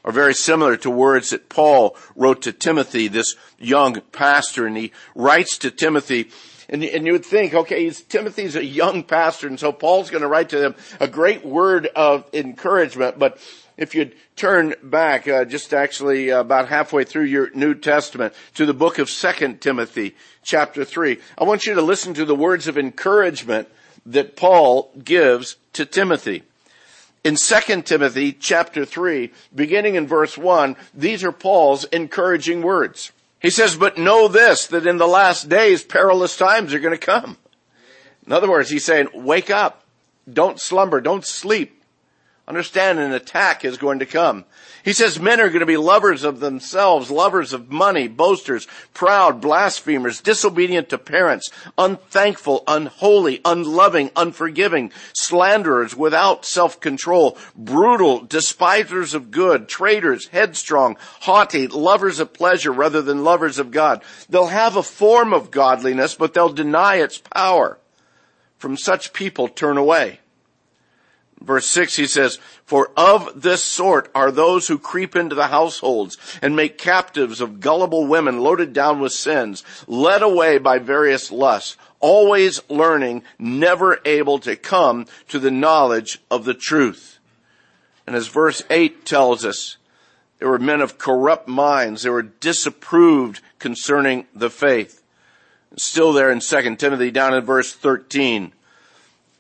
are 0.05 0.13
very 0.13 0.35
similar 0.35 0.79
to 0.79 0.91
words 0.91 1.31
that 1.31 1.51
Paul 1.51 1.97
wrote 2.17 2.43
to 2.43 2.53
Timothy, 2.53 3.09
this 3.09 3.37
young 3.59 4.01
pastor, 4.13 4.67
and 4.67 4.77
he 4.77 4.93
writes 5.15 5.59
to 5.59 5.71
Timothy 5.71 6.31
and, 6.71 6.85
and 6.85 7.05
you 7.05 7.13
would 7.13 7.27
think, 7.27 7.53
okay, 7.53 7.91
Timothy's 7.91 8.55
a 8.55 8.65
young 8.65 9.03
pastor, 9.03 9.49
and 9.49 9.59
so 9.59 9.73
Paul's 9.73 10.09
going 10.09 10.23
to 10.23 10.29
write 10.29 10.51
to 10.51 10.65
him 10.65 10.77
a 11.01 11.09
great 11.09 11.45
word 11.45 11.87
of 11.97 12.25
encouragement. 12.33 13.19
But 13.19 13.39
if 13.81 13.95
you'd 13.95 14.15
turn 14.37 14.75
back, 14.83 15.27
uh, 15.27 15.47
just 15.47 15.73
actually 15.73 16.31
uh, 16.31 16.41
about 16.41 16.69
halfway 16.69 17.03
through 17.03 17.25
your 17.25 17.51
New 17.55 17.75
Testament 17.75 18.35
to 18.55 18.67
the 18.67 18.75
book 18.75 18.99
of 18.99 19.09
Second 19.09 19.63
Timothy, 19.63 20.15
chapter 20.45 20.85
three, 20.85 21.19
I 21.39 21.45
want 21.45 21.67
you 21.67 21.75
to 21.75 21.83
listen 21.83 22.13
to 22.15 22.27
the 22.27 22.35
words 22.35 22.69
of 22.69 22.77
encouragement 22.77 23.69
that 24.05 24.37
Paul 24.37 24.93
gives 25.03 25.57
to 25.73 25.87
Timothy. 25.87 26.43
In 27.25 27.37
2 27.37 27.83
Timothy 27.83 28.33
chapter 28.33 28.87
3, 28.87 29.31
beginning 29.55 29.95
in 29.95 30.07
verse 30.07 30.39
1, 30.39 30.75
these 30.95 31.23
are 31.23 31.33
Paul's 31.33 31.85
encouraging 31.85 32.63
words. 32.63 33.13
He 33.41 33.51
says, 33.51 33.77
but 33.77 33.99
know 33.99 34.27
this, 34.27 34.67
that 34.69 34.87
in 34.87 34.97
the 34.97 35.07
last 35.07 35.49
days 35.49 35.83
perilous 35.83 36.37
times 36.37 36.73
are 36.73 36.79
going 36.79 36.99
to 36.99 37.07
come. 37.07 37.37
In 38.27 38.33
other 38.33 38.49
words, 38.49 38.71
he's 38.71 38.85
saying, 38.85 39.09
wake 39.13 39.51
up. 39.51 39.85
Don't 40.31 40.61
slumber. 40.61 41.01
Don't 41.01 41.27
sleep. 41.27 41.80
Understand 42.51 42.99
an 42.99 43.13
attack 43.13 43.65
is 43.65 43.77
going 43.77 44.01
to 44.01 44.07
come. 44.07 44.45
He 44.85 44.93
says 44.93 45.21
men 45.21 45.41
are 45.41 45.51
going 45.51 45.61
to 45.61 45.67
be 45.67 45.77
lovers 45.77 46.25
of 46.25 46.41
themselves, 46.41 47.09
lovers 47.09 47.53
of 47.53 47.71
money, 47.71 48.09
boasters, 48.09 48.67
proud, 48.93 49.41
blasphemers, 49.41 50.21
disobedient 50.21 50.89
to 50.89 50.99
parents, 50.99 51.49
unthankful, 51.79 52.65
unholy, 52.67 53.41
unloving, 53.45 54.11
unforgiving, 54.17 54.91
slanderers, 55.13 55.95
without 55.95 56.45
self-control, 56.45 57.39
brutal, 57.55 58.23
despisers 58.23 59.15
of 59.15 59.31
good, 59.31 59.69
traitors, 59.69 60.27
headstrong, 60.27 60.97
haughty, 61.21 61.69
lovers 61.69 62.19
of 62.19 62.33
pleasure 62.33 62.73
rather 62.73 63.01
than 63.01 63.23
lovers 63.23 63.61
of 63.61 63.71
God. 63.71 64.03
They'll 64.29 64.49
have 64.49 64.75
a 64.75 64.83
form 64.83 65.33
of 65.33 65.53
godliness, 65.53 66.17
but 66.17 66.35
they'll 66.35 66.53
deny 66.53 66.97
its 66.97 67.19
power. 67.19 67.79
From 68.59 68.77
such 68.77 69.13
people 69.13 69.47
turn 69.47 69.77
away. 69.77 70.19
Verse 71.41 71.67
6 71.67 71.97
he 71.97 72.07
says, 72.07 72.39
For 72.65 72.91
of 72.97 73.41
this 73.41 73.65
sort 73.65 74.11
are 74.15 74.31
those 74.31 74.69
who 74.69 74.79
creep 74.79 75.17
into 75.17 75.35
the 75.35 75.47
households 75.47 76.19
and 76.43 76.55
make 76.55 76.77
captives 76.77 77.41
of 77.41 77.61
gullible 77.61 78.07
women 78.07 78.41
loaded 78.41 78.73
down 78.73 79.01
with 79.01 79.13
sins, 79.13 79.65
led 79.87 80.23
away 80.23 80.59
by 80.59 80.79
various 80.79 81.31
lusts, 81.33 81.77
always 81.99 82.61
learning, 82.69 83.23
never 83.39 84.01
able 84.05 84.39
to 84.41 84.55
come 84.55 85.07
to 85.29 85.39
the 85.39 85.51
knowledge 85.51 86.21
of 86.31 86.45
the 86.45 86.55
truth. 86.55 87.19
And 88.07 88.15
as 88.15 88.29
verse 88.29 88.63
8 88.69 89.07
tells 89.07 89.45
us, 89.45 89.79
there 90.41 90.49
were 90.49 90.59
men 90.59 90.81
of 90.81 90.99
corrupt 90.99 91.49
minds. 91.49 92.03
They 92.03 92.11
were 92.11 92.23
disapproved 92.23 93.41
concerning 93.59 94.27
the 94.35 94.51
faith. 94.51 95.03
Still 95.77 96.13
there 96.13 96.33
in 96.33 96.41
2 96.41 96.77
Timothy 96.77 97.11
down 97.11 97.35
in 97.35 97.45
verse 97.45 97.73
13. 97.75 98.53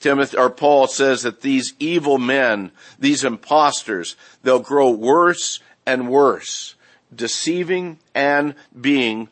Timothy 0.01 0.37
or 0.37 0.51
Paul 0.51 0.87
says 0.87 1.23
that 1.23 1.43
these 1.43 1.75
evil 1.79 2.19
men, 2.19 2.73
these 2.99 3.23
impostors, 3.23 4.17
they'll 4.43 4.59
grow 4.59 4.91
worse 4.91 5.61
and 5.87 6.09
worse, 6.09 6.75
deceiving 7.15 7.99
and 8.15 8.55
being 8.79 9.29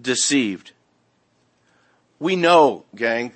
deceived. 0.00 0.72
We 2.20 2.36
know, 2.36 2.84
gang, 2.94 3.32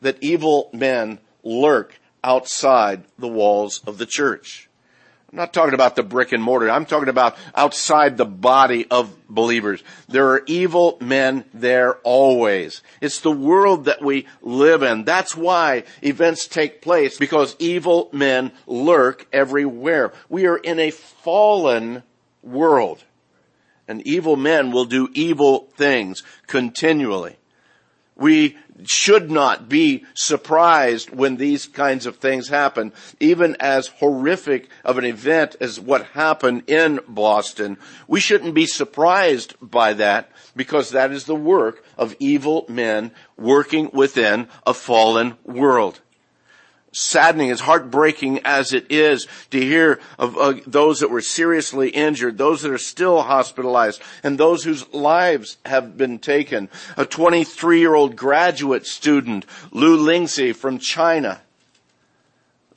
that 0.00 0.18
evil 0.20 0.70
men 0.72 1.18
lurk 1.44 2.00
outside 2.24 3.04
the 3.16 3.28
walls 3.28 3.80
of 3.86 3.98
the 3.98 4.06
church. 4.06 4.67
I'm 5.30 5.36
not 5.36 5.52
talking 5.52 5.74
about 5.74 5.94
the 5.94 6.02
brick 6.02 6.32
and 6.32 6.42
mortar. 6.42 6.70
I'm 6.70 6.86
talking 6.86 7.10
about 7.10 7.36
outside 7.54 8.16
the 8.16 8.24
body 8.24 8.86
of 8.90 9.14
believers. 9.28 9.82
There 10.08 10.30
are 10.30 10.42
evil 10.46 10.96
men 11.02 11.44
there 11.52 11.96
always. 11.96 12.82
It's 13.02 13.20
the 13.20 13.30
world 13.30 13.84
that 13.84 14.00
we 14.00 14.26
live 14.40 14.82
in. 14.82 15.04
That's 15.04 15.36
why 15.36 15.84
events 16.02 16.46
take 16.46 16.80
place 16.80 17.18
because 17.18 17.56
evil 17.58 18.08
men 18.10 18.52
lurk 18.66 19.26
everywhere. 19.30 20.14
We 20.30 20.46
are 20.46 20.56
in 20.56 20.80
a 20.80 20.90
fallen 20.90 22.04
world 22.42 23.04
and 23.88 24.06
evil 24.06 24.36
men 24.36 24.70
will 24.70 24.84
do 24.84 25.08
evil 25.12 25.68
things 25.76 26.22
continually. 26.46 27.36
We 28.14 28.56
should 28.84 29.30
not 29.30 29.68
be 29.68 30.04
surprised 30.14 31.10
when 31.10 31.36
these 31.36 31.66
kinds 31.66 32.06
of 32.06 32.16
things 32.16 32.48
happen, 32.48 32.92
even 33.20 33.56
as 33.60 33.88
horrific 33.88 34.68
of 34.84 34.98
an 34.98 35.04
event 35.04 35.56
as 35.60 35.80
what 35.80 36.06
happened 36.06 36.62
in 36.66 37.00
Boston. 37.08 37.76
We 38.06 38.20
shouldn't 38.20 38.54
be 38.54 38.66
surprised 38.66 39.54
by 39.60 39.94
that 39.94 40.30
because 40.54 40.90
that 40.90 41.12
is 41.12 41.24
the 41.24 41.34
work 41.34 41.84
of 41.96 42.16
evil 42.18 42.64
men 42.68 43.10
working 43.36 43.90
within 43.92 44.48
a 44.66 44.74
fallen 44.74 45.36
world 45.44 46.00
saddening, 46.92 47.50
as 47.50 47.60
heartbreaking 47.60 48.40
as 48.44 48.72
it 48.72 48.86
is 48.90 49.26
to 49.50 49.60
hear 49.60 50.00
of 50.18 50.36
uh, 50.36 50.54
those 50.66 51.00
that 51.00 51.10
were 51.10 51.20
seriously 51.20 51.90
injured, 51.90 52.38
those 52.38 52.62
that 52.62 52.72
are 52.72 52.78
still 52.78 53.22
hospitalized, 53.22 54.00
and 54.22 54.38
those 54.38 54.64
whose 54.64 54.92
lives 54.92 55.58
have 55.66 55.96
been 55.96 56.18
taken. 56.18 56.68
A 56.96 57.04
23 57.04 57.80
year 57.80 57.94
old 57.94 58.16
graduate 58.16 58.86
student, 58.86 59.44
Lu 59.70 59.98
Lingzi 59.98 60.54
from 60.54 60.78
China, 60.78 61.40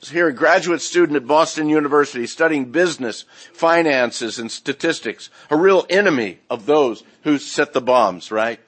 was 0.02 0.10
here, 0.10 0.28
a 0.28 0.32
graduate 0.32 0.82
student 0.82 1.16
at 1.16 1.26
Boston 1.26 1.68
University 1.68 2.26
studying 2.26 2.72
business, 2.72 3.24
finances, 3.52 4.38
and 4.38 4.50
statistics. 4.50 5.30
A 5.48 5.56
real 5.56 5.86
enemy 5.88 6.40
of 6.50 6.66
those 6.66 7.04
who 7.22 7.38
set 7.38 7.72
the 7.72 7.80
bombs, 7.80 8.32
right? 8.32 8.60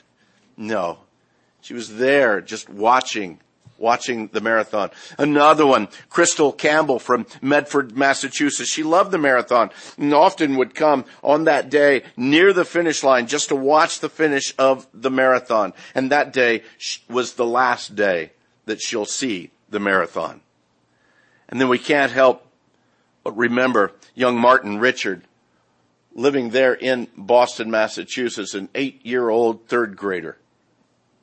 No. 0.56 1.00
She 1.60 1.74
was 1.74 1.96
there 1.96 2.40
just 2.40 2.68
watching 2.68 3.40
watching 3.84 4.28
the 4.28 4.40
marathon. 4.40 4.90
Another 5.18 5.66
one, 5.66 5.88
Krystle 6.10 6.56
Campbell 6.56 6.98
from 6.98 7.26
Medford, 7.42 7.96
Massachusetts. 7.96 8.70
She 8.70 8.82
loved 8.82 9.10
the 9.10 9.18
marathon 9.18 9.70
and 9.98 10.14
often 10.14 10.56
would 10.56 10.74
come 10.74 11.04
on 11.22 11.44
that 11.44 11.68
day 11.68 12.02
near 12.16 12.54
the 12.54 12.64
finish 12.64 13.04
line 13.04 13.26
just 13.26 13.50
to 13.50 13.56
watch 13.56 14.00
the 14.00 14.08
finish 14.08 14.54
of 14.58 14.88
the 14.94 15.10
marathon. 15.10 15.74
And 15.94 16.10
that 16.10 16.32
day 16.32 16.62
was 17.10 17.34
the 17.34 17.46
last 17.46 17.94
day 17.94 18.32
that 18.64 18.80
she'll 18.80 19.04
see 19.04 19.50
the 19.68 19.78
marathon. 19.78 20.40
And 21.50 21.60
then 21.60 21.68
we 21.68 21.78
can't 21.78 22.10
help 22.10 22.40
but 23.22 23.36
remember 23.36 23.92
young 24.14 24.38
Martin 24.38 24.78
Richard 24.78 25.24
living 26.14 26.50
there 26.50 26.74
in 26.74 27.08
Boston, 27.16 27.70
Massachusetts, 27.70 28.54
an 28.54 28.70
eight 28.74 29.04
year 29.04 29.28
old 29.28 29.66
third 29.66 29.96
grader 29.96 30.38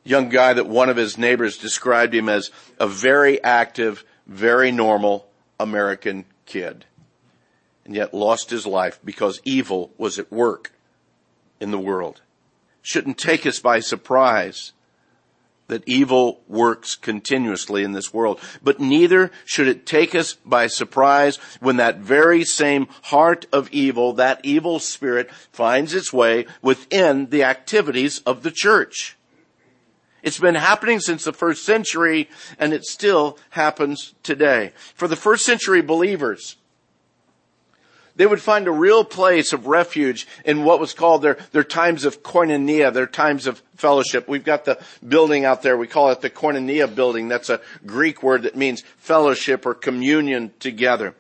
young 0.03 0.29
guy 0.29 0.53
that 0.53 0.67
one 0.67 0.89
of 0.89 0.98
his 0.98 1.17
neighbors 1.17 1.58
described 1.58 2.13
him 2.13 2.29
as 2.29 2.51
a 2.79 2.88
very 2.88 3.43
active, 3.43 4.03
very 4.27 4.72
normal 4.72 5.27
American 5.60 6.25
kid. 6.46 6.86
And 7.86 7.96
yet 7.96 8.13
lost 8.13 8.50
his 8.50 8.65
life 8.65 9.00
because 9.03 9.41
evil 9.43 9.91
was 9.98 10.20
at 10.20 10.31
work 10.31 10.72
in 11.60 11.72
the 11.72 11.79
world. 11.79 12.22
Shouldn't 12.81 13.17
take 13.17 13.46
us 13.46 13.60
by 13.60 13.79
surprise 13.79 14.74
that 15.72 15.88
evil 15.88 16.41
works 16.50 16.96
continuously 16.96 17.84
in 17.84 17.93
this 17.93 18.13
world. 18.13 18.41
But 18.62 18.81
neither 18.81 19.31
should 19.46 19.70
it 19.70 19.86
take 19.86 20.13
us 20.13 20.34
by 20.34 20.67
surprise 20.67 21.38
when 21.62 21.77
that 21.77 22.00
very 22.00 22.43
same 22.43 22.88
heart 23.03 23.46
of 23.53 23.70
evil, 23.72 24.12
that 24.13 24.41
evil 24.43 24.79
spirit 24.79 25.31
finds 25.51 25.96
its 25.96 26.12
way 26.12 26.46
within 26.62 27.29
the 27.29 27.46
activities 27.46 28.20
of 28.25 28.43
the 28.43 28.51
church. 28.51 29.15
It's 30.24 30.40
been 30.40 30.56
happening 30.56 31.00
since 31.00 31.24
the 31.24 31.34
first 31.34 31.66
century 31.66 32.30
and 32.60 32.74
it 32.74 32.86
still 32.86 33.38
happens 33.51 34.13
today. 34.24 34.74
For 34.96 35.08
the 35.08 35.16
first 35.16 35.46
century 35.46 35.82
believers, 35.82 36.58
they 38.16 38.25
would 38.25 38.42
find 38.42 38.68
a 38.68 38.72
real 38.72 39.04
place 39.04 39.54
of 39.54 39.68
refuge 39.68 40.28
in 40.46 40.63
what 40.63 40.80
was 40.80 40.94
called 40.94 41.22
their, 41.22 41.38
their 41.54 41.63
times 41.63 42.06
of 42.06 42.22
koinonia, 42.24 42.94
their 42.94 43.08
times 43.08 43.48
of 43.48 43.63
fellowship. 43.75 44.28
We've 44.28 44.44
got 44.44 44.66
the 44.66 44.80
building 45.08 45.46
out 45.46 45.62
there. 45.62 45.78
We 45.78 45.88
call 45.88 46.12
it 46.12 46.22
the 46.22 46.30
koinonia 46.30 46.94
building. 46.94 47.30
That's 47.30 47.50
a 47.50 47.62
Greek 47.86 48.22
word 48.22 48.44
that 48.44 48.56
means 48.56 48.84
fellowship 48.98 49.66
or 49.66 49.74
communion 49.74 50.51
together 50.60 51.16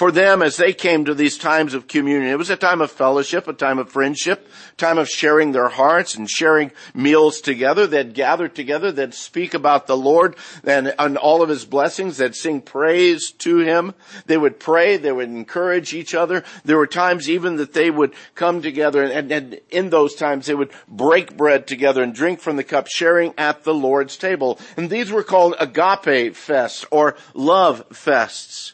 for 0.00 0.10
them 0.10 0.40
as 0.40 0.56
they 0.56 0.72
came 0.72 1.04
to 1.04 1.14
these 1.14 1.36
times 1.36 1.74
of 1.74 1.86
communion. 1.86 2.32
It 2.32 2.38
was 2.38 2.48
a 2.48 2.56
time 2.56 2.80
of 2.80 2.90
fellowship, 2.90 3.46
a 3.46 3.52
time 3.52 3.78
of 3.78 3.90
friendship, 3.90 4.48
time 4.78 4.96
of 4.96 5.10
sharing 5.10 5.52
their 5.52 5.68
hearts 5.68 6.14
and 6.14 6.26
sharing 6.26 6.72
meals 6.94 7.42
together. 7.42 7.86
They'd 7.86 8.14
gather 8.14 8.48
together. 8.48 8.92
They'd 8.92 9.12
speak 9.12 9.52
about 9.52 9.86
the 9.86 9.98
Lord 9.98 10.36
and, 10.64 10.94
and 10.98 11.18
all 11.18 11.42
of 11.42 11.50
his 11.50 11.66
blessings. 11.66 12.16
They'd 12.16 12.34
sing 12.34 12.62
praise 12.62 13.30
to 13.40 13.58
him. 13.58 13.92
They 14.24 14.38
would 14.38 14.58
pray. 14.58 14.96
They 14.96 15.12
would 15.12 15.28
encourage 15.28 15.92
each 15.92 16.14
other. 16.14 16.44
There 16.64 16.78
were 16.78 16.86
times 16.86 17.28
even 17.28 17.56
that 17.56 17.74
they 17.74 17.90
would 17.90 18.14
come 18.34 18.62
together 18.62 19.02
and, 19.02 19.30
and 19.30 19.60
in 19.68 19.90
those 19.90 20.14
times 20.14 20.46
they 20.46 20.54
would 20.54 20.70
break 20.88 21.36
bread 21.36 21.66
together 21.66 22.02
and 22.02 22.14
drink 22.14 22.40
from 22.40 22.56
the 22.56 22.64
cup, 22.64 22.86
sharing 22.86 23.34
at 23.36 23.64
the 23.64 23.74
Lord's 23.74 24.16
table. 24.16 24.58
And 24.78 24.88
these 24.88 25.12
were 25.12 25.22
called 25.22 25.56
agape 25.60 26.32
fests 26.32 26.86
or 26.90 27.18
love 27.34 27.86
fests 27.90 28.72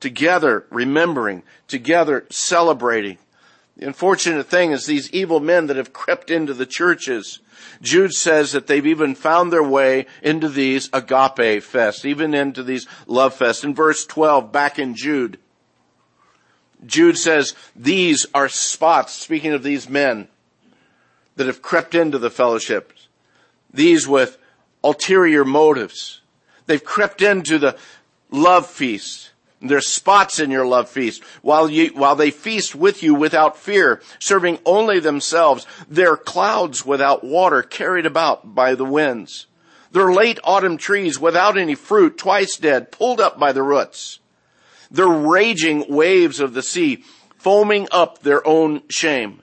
together 0.00 0.64
remembering, 0.70 1.42
together 1.66 2.26
celebrating. 2.30 3.18
The 3.76 3.86
unfortunate 3.86 4.46
thing 4.46 4.72
is 4.72 4.86
these 4.86 5.10
evil 5.12 5.40
men 5.40 5.66
that 5.66 5.76
have 5.76 5.92
crept 5.92 6.30
into 6.30 6.52
the 6.52 6.66
churches. 6.66 7.38
Jude 7.80 8.12
says 8.12 8.52
that 8.52 8.66
they've 8.66 8.86
even 8.86 9.14
found 9.14 9.52
their 9.52 9.62
way 9.62 10.06
into 10.22 10.48
these 10.48 10.88
agape 10.92 11.62
fests, 11.62 12.04
even 12.04 12.34
into 12.34 12.62
these 12.62 12.86
love 13.06 13.38
fests. 13.38 13.64
In 13.64 13.74
verse 13.74 14.04
12, 14.04 14.50
back 14.50 14.78
in 14.78 14.96
Jude, 14.96 15.38
Jude 16.84 17.18
says 17.18 17.54
these 17.74 18.26
are 18.34 18.48
spots, 18.48 19.12
speaking 19.12 19.52
of 19.52 19.62
these 19.62 19.88
men 19.88 20.28
that 21.36 21.46
have 21.46 21.62
crept 21.62 21.94
into 21.94 22.18
the 22.18 22.30
fellowships, 22.30 23.08
these 23.72 24.08
with 24.08 24.38
ulterior 24.82 25.44
motives. 25.44 26.20
They've 26.66 26.82
crept 26.82 27.22
into 27.22 27.58
the 27.58 27.76
love 28.30 28.66
feast 28.66 29.30
there's 29.60 29.88
spots 29.88 30.38
in 30.38 30.50
your 30.50 30.66
love 30.66 30.88
feast 30.88 31.22
while 31.42 31.68
you, 31.68 31.88
while 31.88 32.14
they 32.14 32.30
feast 32.30 32.74
with 32.74 33.02
you 33.02 33.14
without 33.14 33.56
fear, 33.56 34.00
serving 34.18 34.58
only 34.64 35.00
themselves. 35.00 35.66
They're 35.88 36.16
clouds 36.16 36.86
without 36.86 37.24
water 37.24 37.62
carried 37.62 38.06
about 38.06 38.54
by 38.54 38.74
the 38.74 38.84
winds. 38.84 39.46
They're 39.90 40.12
late 40.12 40.38
autumn 40.44 40.76
trees 40.76 41.18
without 41.18 41.58
any 41.58 41.74
fruit, 41.74 42.18
twice 42.18 42.56
dead, 42.56 42.92
pulled 42.92 43.20
up 43.20 43.38
by 43.38 43.52
the 43.52 43.62
roots. 43.62 44.20
They're 44.90 45.08
raging 45.08 45.86
waves 45.88 46.40
of 46.40 46.54
the 46.54 46.62
sea, 46.62 47.04
foaming 47.36 47.88
up 47.90 48.20
their 48.20 48.46
own 48.46 48.82
shame. 48.88 49.42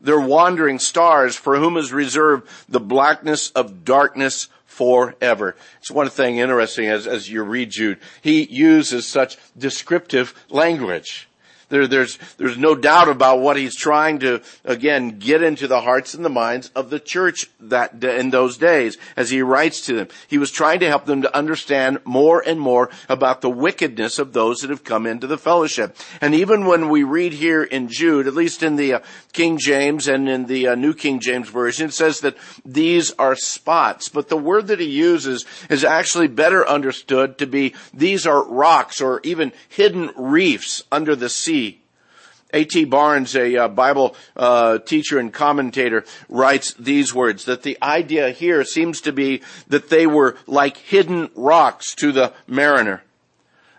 They're 0.00 0.20
wandering 0.20 0.78
stars 0.78 1.36
for 1.36 1.56
whom 1.56 1.76
is 1.76 1.92
reserved 1.92 2.48
the 2.68 2.80
blackness 2.80 3.50
of 3.50 3.84
darkness 3.84 4.48
forever. 4.76 5.56
It's 5.78 5.90
one 5.90 6.10
thing 6.10 6.36
interesting 6.36 6.86
as, 6.86 7.06
as 7.06 7.30
you 7.30 7.42
read 7.42 7.70
Jude. 7.70 7.98
He 8.20 8.44
uses 8.44 9.06
such 9.06 9.38
descriptive 9.56 10.34
language. 10.50 11.28
There, 11.68 11.88
there's, 11.88 12.16
there's 12.36 12.56
no 12.56 12.76
doubt 12.76 13.08
about 13.08 13.40
what 13.40 13.56
he's 13.56 13.74
trying 13.74 14.20
to, 14.20 14.40
again, 14.64 15.18
get 15.18 15.42
into 15.42 15.66
the 15.66 15.80
hearts 15.80 16.14
and 16.14 16.24
the 16.24 16.28
minds 16.28 16.70
of 16.76 16.90
the 16.90 17.00
church 17.00 17.50
that, 17.58 18.04
in 18.04 18.30
those 18.30 18.56
days 18.56 18.96
as 19.16 19.30
he 19.30 19.42
writes 19.42 19.80
to 19.86 19.94
them. 19.94 20.08
He 20.28 20.38
was 20.38 20.52
trying 20.52 20.78
to 20.80 20.86
help 20.86 21.06
them 21.06 21.22
to 21.22 21.36
understand 21.36 21.98
more 22.04 22.40
and 22.46 22.60
more 22.60 22.88
about 23.08 23.40
the 23.40 23.50
wickedness 23.50 24.20
of 24.20 24.32
those 24.32 24.60
that 24.60 24.70
have 24.70 24.84
come 24.84 25.06
into 25.06 25.26
the 25.26 25.38
fellowship. 25.38 25.96
And 26.20 26.36
even 26.36 26.66
when 26.66 26.88
we 26.88 27.02
read 27.02 27.32
here 27.32 27.64
in 27.64 27.88
Jude, 27.88 28.28
at 28.28 28.34
least 28.34 28.62
in 28.62 28.76
the 28.76 28.94
uh, 28.94 29.00
King 29.32 29.58
James 29.58 30.06
and 30.06 30.28
in 30.28 30.46
the 30.46 30.68
uh, 30.68 30.74
New 30.76 30.94
King 30.94 31.18
James 31.18 31.48
Version, 31.48 31.88
it 31.88 31.94
says 31.94 32.20
that 32.20 32.36
these 32.64 33.10
are 33.12 33.34
spots. 33.34 34.08
But 34.08 34.28
the 34.28 34.36
word 34.36 34.68
that 34.68 34.78
he 34.78 34.86
uses 34.86 35.44
is 35.68 35.82
actually 35.82 36.28
better 36.28 36.66
understood 36.66 37.38
to 37.38 37.46
be 37.46 37.74
these 37.92 38.24
are 38.24 38.44
rocks 38.44 39.00
or 39.00 39.20
even 39.24 39.52
hidden 39.68 40.12
reefs 40.16 40.84
under 40.92 41.16
the 41.16 41.28
sea 41.28 41.55
A.T. 42.52 42.84
Barnes, 42.84 43.34
a 43.34 43.56
uh, 43.56 43.68
Bible 43.68 44.14
uh, 44.36 44.78
teacher 44.78 45.18
and 45.18 45.32
commentator, 45.32 46.04
writes 46.28 46.74
these 46.74 47.12
words, 47.12 47.44
that 47.46 47.62
the 47.62 47.76
idea 47.82 48.30
here 48.30 48.64
seems 48.64 49.00
to 49.02 49.12
be 49.12 49.42
that 49.68 49.90
they 49.90 50.06
were 50.06 50.36
like 50.46 50.76
hidden 50.76 51.30
rocks 51.34 51.94
to 51.96 52.12
the 52.12 52.32
mariner. 52.46 53.02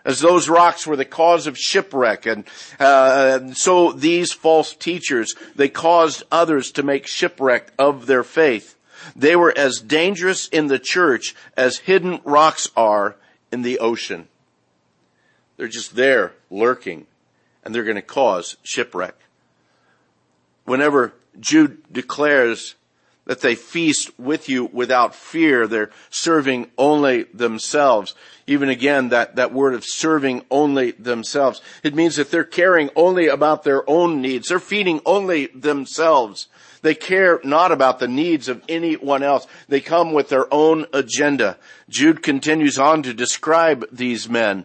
As 0.04 0.20
those 0.20 0.48
rocks 0.48 0.86
were 0.86 0.96
the 0.96 1.04
cause 1.04 1.46
of 1.46 1.58
shipwreck, 1.58 2.26
and 2.26 2.44
uh, 2.78 3.52
so 3.52 3.92
these 3.92 4.32
false 4.32 4.74
teachers, 4.74 5.34
they 5.54 5.68
caused 5.68 6.22
others 6.30 6.70
to 6.72 6.82
make 6.82 7.06
shipwreck 7.06 7.72
of 7.78 8.06
their 8.06 8.24
faith. 8.24 8.76
They 9.16 9.36
were 9.36 9.52
as 9.56 9.80
dangerous 9.80 10.48
in 10.48 10.68
the 10.68 10.78
church 10.78 11.34
as 11.56 11.78
hidden 11.78 12.20
rocks 12.24 12.70
are 12.76 13.16
in 13.50 13.62
the 13.62 13.78
ocean. 13.78 14.28
They're 15.56 15.68
just 15.68 15.96
there, 15.96 16.32
lurking 16.50 17.06
and 17.64 17.74
they're 17.74 17.84
going 17.84 17.96
to 17.96 18.02
cause 18.02 18.56
shipwreck. 18.62 19.14
Whenever 20.64 21.14
Jude 21.40 21.82
declares 21.92 22.74
that 23.28 23.40
they 23.42 23.54
feast 23.54 24.18
with 24.18 24.48
you 24.48 24.64
without 24.64 25.14
fear, 25.14 25.66
they're 25.66 25.90
serving 26.08 26.70
only 26.78 27.24
themselves. 27.24 28.14
Even 28.46 28.70
again, 28.70 29.10
that, 29.10 29.36
that 29.36 29.52
word 29.52 29.74
of 29.74 29.84
serving 29.84 30.42
only 30.50 30.92
themselves. 30.92 31.60
It 31.82 31.94
means 31.94 32.16
that 32.16 32.30
they're 32.30 32.42
caring 32.42 32.88
only 32.96 33.28
about 33.28 33.64
their 33.64 33.88
own 33.88 34.22
needs. 34.22 34.48
They're 34.48 34.58
feeding 34.58 35.00
only 35.04 35.46
themselves. 35.48 36.48
They 36.80 36.94
care 36.94 37.38
not 37.44 37.70
about 37.70 37.98
the 37.98 38.08
needs 38.08 38.48
of 38.48 38.62
anyone 38.66 39.22
else. 39.22 39.46
They 39.68 39.80
come 39.80 40.12
with 40.12 40.30
their 40.30 40.52
own 40.52 40.86
agenda. 40.94 41.58
Jude 41.88 42.22
continues 42.22 42.78
on 42.78 43.02
to 43.02 43.12
describe 43.12 43.84
these 43.92 44.28
men 44.28 44.64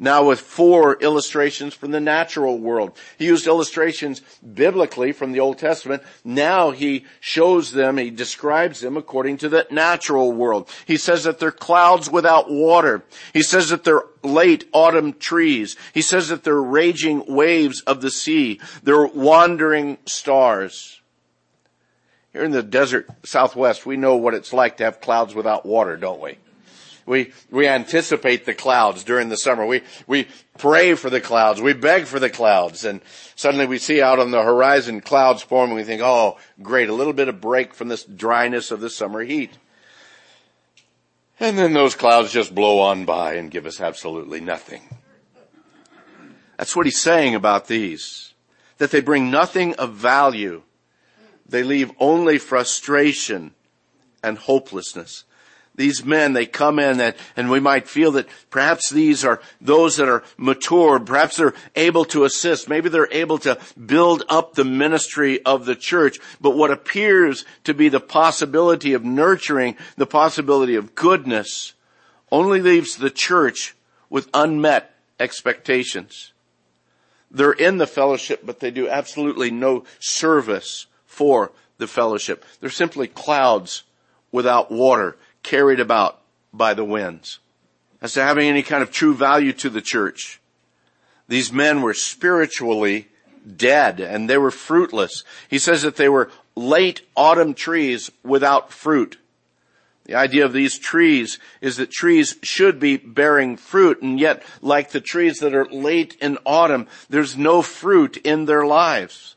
now 0.00 0.24
with 0.24 0.40
four 0.40 0.94
illustrations 0.94 1.74
from 1.74 1.90
the 1.90 2.00
natural 2.00 2.58
world. 2.58 2.96
He 3.18 3.26
used 3.26 3.46
illustrations 3.46 4.22
biblically 4.40 5.12
from 5.12 5.32
the 5.32 5.40
Old 5.40 5.58
Testament. 5.58 6.02
Now 6.24 6.70
he 6.70 7.04
shows 7.20 7.70
them, 7.70 7.98
he 7.98 8.10
describes 8.10 8.80
them 8.80 8.96
according 8.96 9.36
to 9.38 9.48
the 9.50 9.66
natural 9.70 10.32
world. 10.32 10.68
He 10.86 10.96
says 10.96 11.24
that 11.24 11.38
they're 11.38 11.52
clouds 11.52 12.10
without 12.10 12.50
water. 12.50 13.04
He 13.34 13.42
says 13.42 13.68
that 13.68 13.84
they're 13.84 14.04
late 14.22 14.64
autumn 14.72 15.12
trees. 15.12 15.76
He 15.92 16.02
says 16.02 16.28
that 16.28 16.44
they're 16.44 16.60
raging 16.60 17.24
waves 17.26 17.82
of 17.82 18.00
the 18.00 18.10
sea. 18.10 18.58
They're 18.82 19.06
wandering 19.06 19.98
stars. 20.06 21.00
Here 22.32 22.44
in 22.44 22.52
the 22.52 22.62
desert 22.62 23.08
southwest, 23.24 23.84
we 23.84 23.96
know 23.96 24.16
what 24.16 24.34
it's 24.34 24.52
like 24.52 24.78
to 24.78 24.84
have 24.84 25.00
clouds 25.00 25.34
without 25.34 25.66
water, 25.66 25.96
don't 25.96 26.20
we? 26.20 26.38
We, 27.10 27.32
we 27.50 27.66
anticipate 27.66 28.46
the 28.46 28.54
clouds 28.54 29.02
during 29.02 29.30
the 29.30 29.36
summer. 29.36 29.66
We, 29.66 29.82
we 30.06 30.28
pray 30.58 30.94
for 30.94 31.10
the 31.10 31.20
clouds. 31.20 31.60
We 31.60 31.72
beg 31.72 32.04
for 32.04 32.20
the 32.20 32.30
clouds. 32.30 32.84
And 32.84 33.00
suddenly 33.34 33.66
we 33.66 33.78
see 33.78 34.00
out 34.00 34.20
on 34.20 34.30
the 34.30 34.40
horizon 34.40 35.00
clouds 35.00 35.42
forming. 35.42 35.74
We 35.74 35.82
think, 35.82 36.02
oh, 36.02 36.38
great, 36.62 36.88
a 36.88 36.94
little 36.94 37.12
bit 37.12 37.26
of 37.26 37.40
break 37.40 37.74
from 37.74 37.88
this 37.88 38.04
dryness 38.04 38.70
of 38.70 38.80
the 38.80 38.88
summer 38.88 39.22
heat. 39.22 39.50
And 41.40 41.58
then 41.58 41.72
those 41.72 41.96
clouds 41.96 42.30
just 42.30 42.54
blow 42.54 42.78
on 42.78 43.06
by 43.06 43.34
and 43.34 43.50
give 43.50 43.66
us 43.66 43.80
absolutely 43.80 44.40
nothing. 44.40 44.82
That's 46.58 46.76
what 46.76 46.86
he's 46.86 47.00
saying 47.00 47.34
about 47.34 47.66
these. 47.66 48.34
That 48.78 48.92
they 48.92 49.00
bring 49.00 49.32
nothing 49.32 49.74
of 49.74 49.94
value. 49.94 50.62
They 51.44 51.64
leave 51.64 51.90
only 51.98 52.38
frustration 52.38 53.54
and 54.22 54.38
hopelessness 54.38 55.24
these 55.80 56.04
men, 56.04 56.34
they 56.34 56.44
come 56.44 56.78
in 56.78 57.00
and, 57.00 57.14
and 57.36 57.50
we 57.50 57.58
might 57.58 57.88
feel 57.88 58.12
that 58.12 58.28
perhaps 58.50 58.90
these 58.90 59.24
are 59.24 59.40
those 59.62 59.96
that 59.96 60.08
are 60.08 60.22
mature. 60.36 61.00
Perhaps 61.00 61.38
they're 61.38 61.54
able 61.74 62.04
to 62.06 62.24
assist. 62.24 62.68
Maybe 62.68 62.90
they're 62.90 63.08
able 63.10 63.38
to 63.38 63.58
build 63.86 64.22
up 64.28 64.54
the 64.54 64.64
ministry 64.64 65.42
of 65.44 65.64
the 65.64 65.74
church. 65.74 66.18
But 66.38 66.56
what 66.56 66.70
appears 66.70 67.46
to 67.64 67.72
be 67.72 67.88
the 67.88 67.98
possibility 67.98 68.92
of 68.92 69.04
nurturing, 69.04 69.76
the 69.96 70.06
possibility 70.06 70.76
of 70.76 70.94
goodness, 70.94 71.72
only 72.30 72.60
leaves 72.60 72.96
the 72.96 73.10
church 73.10 73.74
with 74.10 74.28
unmet 74.34 74.94
expectations. 75.18 76.32
They're 77.30 77.52
in 77.52 77.78
the 77.78 77.86
fellowship, 77.86 78.42
but 78.44 78.60
they 78.60 78.70
do 78.70 78.86
absolutely 78.86 79.50
no 79.50 79.84
service 79.98 80.86
for 81.06 81.52
the 81.78 81.86
fellowship. 81.86 82.44
They're 82.60 82.68
simply 82.68 83.06
clouds 83.08 83.84
without 84.30 84.70
water 84.70 85.16
carried 85.42 85.80
about 85.80 86.20
by 86.52 86.74
the 86.74 86.84
winds. 86.84 87.38
As 88.02 88.14
to 88.14 88.22
having 88.22 88.48
any 88.48 88.62
kind 88.62 88.82
of 88.82 88.90
true 88.90 89.14
value 89.14 89.52
to 89.54 89.70
the 89.70 89.82
church. 89.82 90.40
These 91.28 91.52
men 91.52 91.82
were 91.82 91.94
spiritually 91.94 93.08
dead 93.56 94.00
and 94.00 94.28
they 94.28 94.38
were 94.38 94.50
fruitless. 94.50 95.24
He 95.48 95.58
says 95.58 95.82
that 95.82 95.96
they 95.96 96.08
were 96.08 96.30
late 96.56 97.02
autumn 97.16 97.54
trees 97.54 98.10
without 98.24 98.72
fruit. 98.72 99.18
The 100.04 100.14
idea 100.14 100.44
of 100.44 100.52
these 100.52 100.78
trees 100.78 101.38
is 101.60 101.76
that 101.76 101.90
trees 101.90 102.36
should 102.42 102.80
be 102.80 102.96
bearing 102.96 103.56
fruit 103.56 104.02
and 104.02 104.18
yet 104.18 104.42
like 104.60 104.90
the 104.90 105.00
trees 105.00 105.38
that 105.38 105.54
are 105.54 105.66
late 105.66 106.16
in 106.20 106.38
autumn, 106.44 106.88
there's 107.08 107.36
no 107.36 107.62
fruit 107.62 108.16
in 108.16 108.46
their 108.46 108.66
lives. 108.66 109.36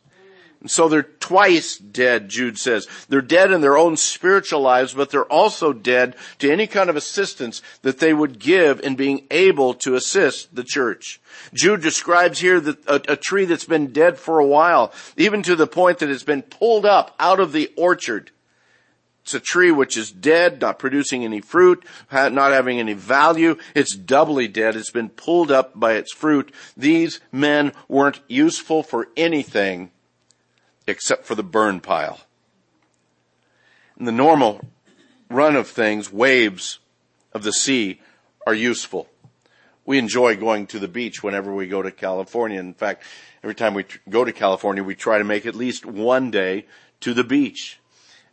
And 0.64 0.72
so 0.72 0.88
they're 0.88 1.04
twice 1.04 1.78
dead, 1.78 2.30
Jude 2.30 2.58
says. 2.58 2.88
They're 3.10 3.22
dead 3.22 3.52
in 3.52 3.60
their 3.60 3.78
own 3.78 3.98
spiritual 3.98 4.62
lives, 4.62 4.94
but 4.94 5.10
they're 5.10 5.32
also 5.32 5.74
dead 5.74 6.16
to 6.40 6.50
any 6.50 6.68
kind 6.68 6.90
of 6.90 6.96
assistance 6.96 7.62
that 7.82 8.00
they 8.00 8.14
would 8.14 8.40
give 8.40 8.80
in 8.80 8.96
being 8.96 9.28
able 9.30 9.74
to 9.76 9.96
assist 9.96 10.56
the 10.56 10.64
church. 10.64 11.20
Jude 11.54 11.82
describes 11.82 12.40
here 12.40 12.62
that 12.62 12.88
a, 12.88 13.12
a 13.12 13.16
tree 13.18 13.44
that's 13.44 13.66
been 13.66 13.92
dead 13.92 14.18
for 14.18 14.40
a 14.40 14.48
while, 14.48 14.94
even 15.18 15.44
to 15.44 15.58
the 15.58 15.68
point 15.68 16.00
that 16.00 16.10
it's 16.10 16.24
been 16.24 16.42
pulled 16.42 16.86
up 16.86 17.14
out 17.20 17.42
of 17.42 17.52
the 17.52 17.70
orchard. 17.76 18.32
It's 19.24 19.34
a 19.34 19.42
tree 19.42 19.72
which 19.72 19.98
is 19.98 20.12
dead, 20.12 20.62
not 20.62 20.80
producing 20.80 21.26
any 21.26 21.42
fruit, 21.42 21.86
not 22.10 22.52
having 22.52 22.80
any 22.80 22.94
value. 22.94 23.58
It's 23.76 23.96
doubly 23.96 24.48
dead. 24.48 24.78
It's 24.78 24.92
been 24.92 25.10
pulled 25.10 25.52
up 25.52 25.78
by 25.78 25.94
its 25.94 26.14
fruit. 26.14 26.54
These 26.78 27.20
men 27.34 27.74
weren't 27.90 28.22
useful 28.30 28.82
for 28.82 29.10
anything 29.18 29.92
except 30.88 31.26
for 31.26 31.36
the 31.36 31.44
burn 31.44 31.80
pile. 31.80 32.22
In 33.98 34.06
the 34.06 34.12
normal 34.12 34.62
run 35.30 35.56
of 35.56 35.68
things, 35.68 36.12
waves 36.12 36.80
of 37.32 37.44
the 37.44 37.54
sea 37.54 38.02
are 38.46 38.54
useful. 38.54 39.08
We 39.86 39.98
enjoy 39.98 40.36
going 40.38 40.68
to 40.68 40.80
the 40.80 40.88
beach 40.88 41.22
whenever 41.22 41.54
we 41.54 41.68
go 41.68 41.82
to 41.82 41.92
California. 41.92 42.60
In 42.60 42.74
fact, 42.74 43.04
every 43.44 43.56
time 43.56 43.74
we 43.74 43.86
go 44.10 44.24
to 44.24 44.32
California, 44.32 44.84
we 44.84 44.96
try 44.96 45.18
to 45.18 45.24
make 45.24 45.46
at 45.46 45.56
least 45.56 45.86
one 45.86 46.32
day 46.32 46.66
to 47.02 47.14
the 47.14 47.24
beach. 47.24 47.80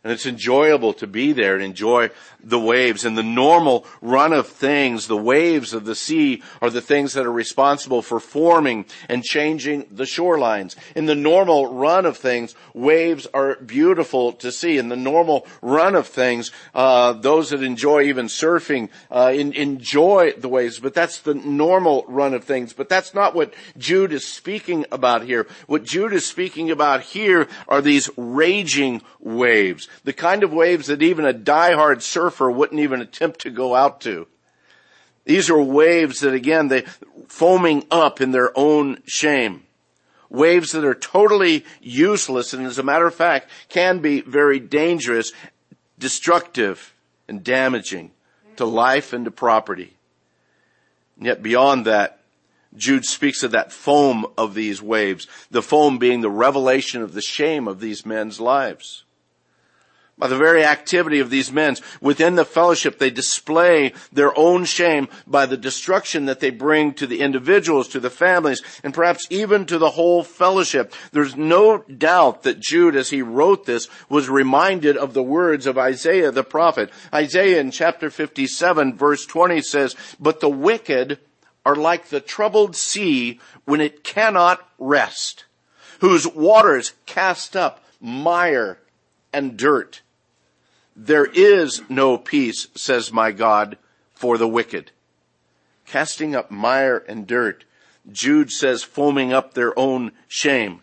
And 0.03 0.11
it's 0.11 0.25
enjoyable 0.25 0.93
to 0.93 1.05
be 1.05 1.31
there 1.31 1.53
and 1.53 1.63
enjoy 1.63 2.09
the 2.43 2.59
waves. 2.59 3.05
And 3.05 3.15
the 3.15 3.21
normal 3.21 3.85
run 4.01 4.33
of 4.33 4.47
things, 4.47 5.05
the 5.05 5.15
waves 5.15 5.73
of 5.73 5.85
the 5.85 5.93
sea 5.93 6.41
are 6.59 6.71
the 6.71 6.81
things 6.81 7.13
that 7.13 7.27
are 7.27 7.31
responsible 7.31 8.01
for 8.01 8.19
forming 8.19 8.85
and 9.09 9.23
changing 9.23 9.85
the 9.91 10.05
shorelines. 10.05 10.75
In 10.95 11.05
the 11.05 11.13
normal 11.13 11.71
run 11.71 12.07
of 12.07 12.17
things, 12.17 12.55
waves 12.73 13.27
are 13.31 13.57
beautiful 13.57 14.33
to 14.33 14.51
see. 14.51 14.79
In 14.79 14.89
the 14.89 14.95
normal 14.95 15.45
run 15.61 15.93
of 15.93 16.07
things, 16.07 16.49
uh, 16.73 17.13
those 17.13 17.51
that 17.51 17.61
enjoy 17.61 18.01
even 18.03 18.25
surfing 18.25 18.89
uh, 19.11 19.31
in, 19.35 19.53
enjoy 19.53 20.33
the 20.35 20.49
waves. 20.49 20.79
But 20.79 20.95
that's 20.95 21.19
the 21.19 21.35
normal 21.35 22.05
run 22.07 22.33
of 22.33 22.43
things. 22.43 22.73
But 22.73 22.89
that's 22.89 23.13
not 23.13 23.35
what 23.35 23.53
Jude 23.77 24.13
is 24.13 24.25
speaking 24.25 24.83
about 24.91 25.25
here. 25.25 25.45
What 25.67 25.83
Jude 25.83 26.13
is 26.13 26.25
speaking 26.25 26.71
about 26.71 27.01
here 27.01 27.47
are 27.67 27.81
these 27.83 28.09
raging 28.17 29.03
waves 29.19 29.89
the 30.03 30.13
kind 30.13 30.43
of 30.43 30.53
waves 30.53 30.87
that 30.87 31.01
even 31.01 31.25
a 31.25 31.33
die-hard 31.33 32.03
surfer 32.03 32.49
wouldn't 32.49 32.79
even 32.81 33.01
attempt 33.01 33.41
to 33.41 33.49
go 33.49 33.75
out 33.75 34.01
to. 34.01 34.27
These 35.25 35.49
are 35.49 35.61
waves 35.61 36.21
that 36.21 36.33
again, 36.33 36.67
they 36.67 36.81
foaming 37.27 37.85
up 37.91 38.21
in 38.21 38.31
their 38.31 38.57
own 38.57 39.01
shame. 39.05 39.63
Waves 40.29 40.71
that 40.71 40.85
are 40.85 40.95
totally 40.95 41.65
useless 41.81 42.53
and 42.53 42.65
as 42.65 42.79
a 42.79 42.83
matter 42.83 43.05
of 43.05 43.13
fact 43.13 43.49
can 43.69 43.99
be 43.99 44.21
very 44.21 44.59
dangerous, 44.59 45.31
destructive, 45.99 46.93
and 47.27 47.43
damaging 47.43 48.11
to 48.55 48.65
life 48.65 49.13
and 49.13 49.25
to 49.25 49.31
property. 49.31 49.95
And 51.17 51.25
yet 51.25 51.43
beyond 51.43 51.85
that, 51.85 52.19
Jude 52.75 53.05
speaks 53.05 53.43
of 53.43 53.51
that 53.51 53.73
foam 53.73 54.25
of 54.37 54.53
these 54.53 54.81
waves, 54.81 55.27
the 55.49 55.61
foam 55.61 55.97
being 55.97 56.21
the 56.21 56.29
revelation 56.29 57.01
of 57.01 57.13
the 57.13 57.21
shame 57.21 57.67
of 57.67 57.79
these 57.79 58.05
men's 58.05 58.39
lives. 58.39 59.03
By 60.21 60.27
the 60.27 60.37
very 60.37 60.63
activity 60.63 61.19
of 61.19 61.31
these 61.31 61.51
men 61.51 61.77
within 61.99 62.35
the 62.35 62.45
fellowship, 62.45 62.99
they 62.99 63.09
display 63.09 63.91
their 64.13 64.37
own 64.37 64.65
shame 64.65 65.07
by 65.25 65.47
the 65.47 65.57
destruction 65.57 66.25
that 66.25 66.39
they 66.39 66.51
bring 66.51 66.93
to 66.93 67.07
the 67.07 67.21
individuals, 67.21 67.87
to 67.87 67.99
the 67.99 68.11
families, 68.11 68.61
and 68.83 68.93
perhaps 68.93 69.25
even 69.31 69.65
to 69.65 69.79
the 69.79 69.89
whole 69.89 70.23
fellowship. 70.23 70.93
There's 71.11 71.35
no 71.35 71.79
doubt 71.79 72.43
that 72.43 72.59
Jude, 72.59 72.95
as 72.95 73.09
he 73.09 73.23
wrote 73.23 73.65
this, 73.65 73.87
was 74.09 74.29
reminded 74.29 74.95
of 74.95 75.15
the 75.15 75.23
words 75.23 75.65
of 75.65 75.79
Isaiah 75.79 76.29
the 76.29 76.43
prophet. 76.43 76.91
Isaiah 77.11 77.59
in 77.59 77.71
chapter 77.71 78.11
57 78.11 78.95
verse 78.95 79.25
20 79.25 79.59
says, 79.63 79.95
But 80.19 80.39
the 80.39 80.49
wicked 80.49 81.17
are 81.65 81.75
like 81.75 82.09
the 82.09 82.21
troubled 82.21 82.75
sea 82.75 83.39
when 83.65 83.81
it 83.81 84.03
cannot 84.03 84.69
rest, 84.77 85.45
whose 85.99 86.27
waters 86.27 86.93
cast 87.07 87.55
up 87.55 87.83
mire 87.99 88.77
and 89.33 89.57
dirt. 89.57 90.01
There 91.03 91.25
is 91.25 91.81
no 91.89 92.15
peace, 92.15 92.67
says 92.75 93.11
my 93.11 93.31
God, 93.31 93.79
for 94.13 94.37
the 94.37 94.47
wicked. 94.47 94.91
Casting 95.87 96.35
up 96.35 96.51
mire 96.51 97.03
and 97.07 97.25
dirt, 97.25 97.65
Jude 98.11 98.51
says 98.51 98.83
foaming 98.83 99.33
up 99.33 99.55
their 99.55 99.77
own 99.79 100.11
shame. 100.27 100.81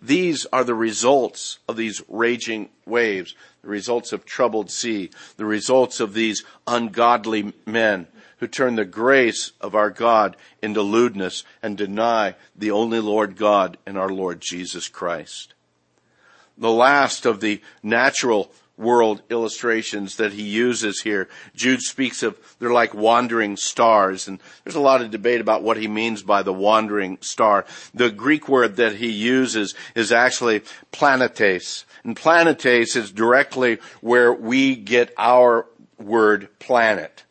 These 0.00 0.46
are 0.52 0.62
the 0.62 0.76
results 0.76 1.58
of 1.68 1.76
these 1.76 2.00
raging 2.08 2.68
waves, 2.86 3.34
the 3.62 3.68
results 3.68 4.12
of 4.12 4.24
troubled 4.24 4.70
sea, 4.70 5.10
the 5.36 5.44
results 5.44 5.98
of 5.98 6.14
these 6.14 6.44
ungodly 6.68 7.52
men 7.66 8.06
who 8.36 8.46
turn 8.46 8.76
the 8.76 8.84
grace 8.84 9.50
of 9.60 9.74
our 9.74 9.90
God 9.90 10.36
into 10.62 10.82
lewdness 10.82 11.42
and 11.64 11.76
deny 11.76 12.36
the 12.54 12.70
only 12.70 13.00
Lord 13.00 13.36
God 13.36 13.76
and 13.84 13.98
our 13.98 14.08
Lord 14.08 14.40
Jesus 14.40 14.86
Christ. 14.86 15.54
The 16.56 16.70
last 16.70 17.26
of 17.26 17.40
the 17.40 17.60
natural 17.82 18.52
world 18.80 19.22
illustrations 19.30 20.16
that 20.16 20.32
he 20.32 20.42
uses 20.42 21.02
here. 21.02 21.28
Jude 21.54 21.82
speaks 21.82 22.22
of 22.22 22.36
they're 22.58 22.72
like 22.72 22.94
wandering 22.94 23.56
stars 23.56 24.26
and 24.26 24.40
there's 24.64 24.74
a 24.74 24.80
lot 24.80 25.02
of 25.02 25.10
debate 25.10 25.40
about 25.40 25.62
what 25.62 25.76
he 25.76 25.86
means 25.86 26.22
by 26.22 26.42
the 26.42 26.52
wandering 26.52 27.18
star. 27.20 27.66
The 27.94 28.10
Greek 28.10 28.48
word 28.48 28.76
that 28.76 28.96
he 28.96 29.10
uses 29.10 29.74
is 29.94 30.10
actually 30.10 30.62
planetes. 30.92 31.84
And 32.02 32.16
planetes 32.16 32.96
is 32.96 33.12
directly 33.12 33.78
where 34.00 34.32
we 34.32 34.74
get 34.74 35.12
our 35.18 35.66
word 35.98 36.48
planet 36.58 37.24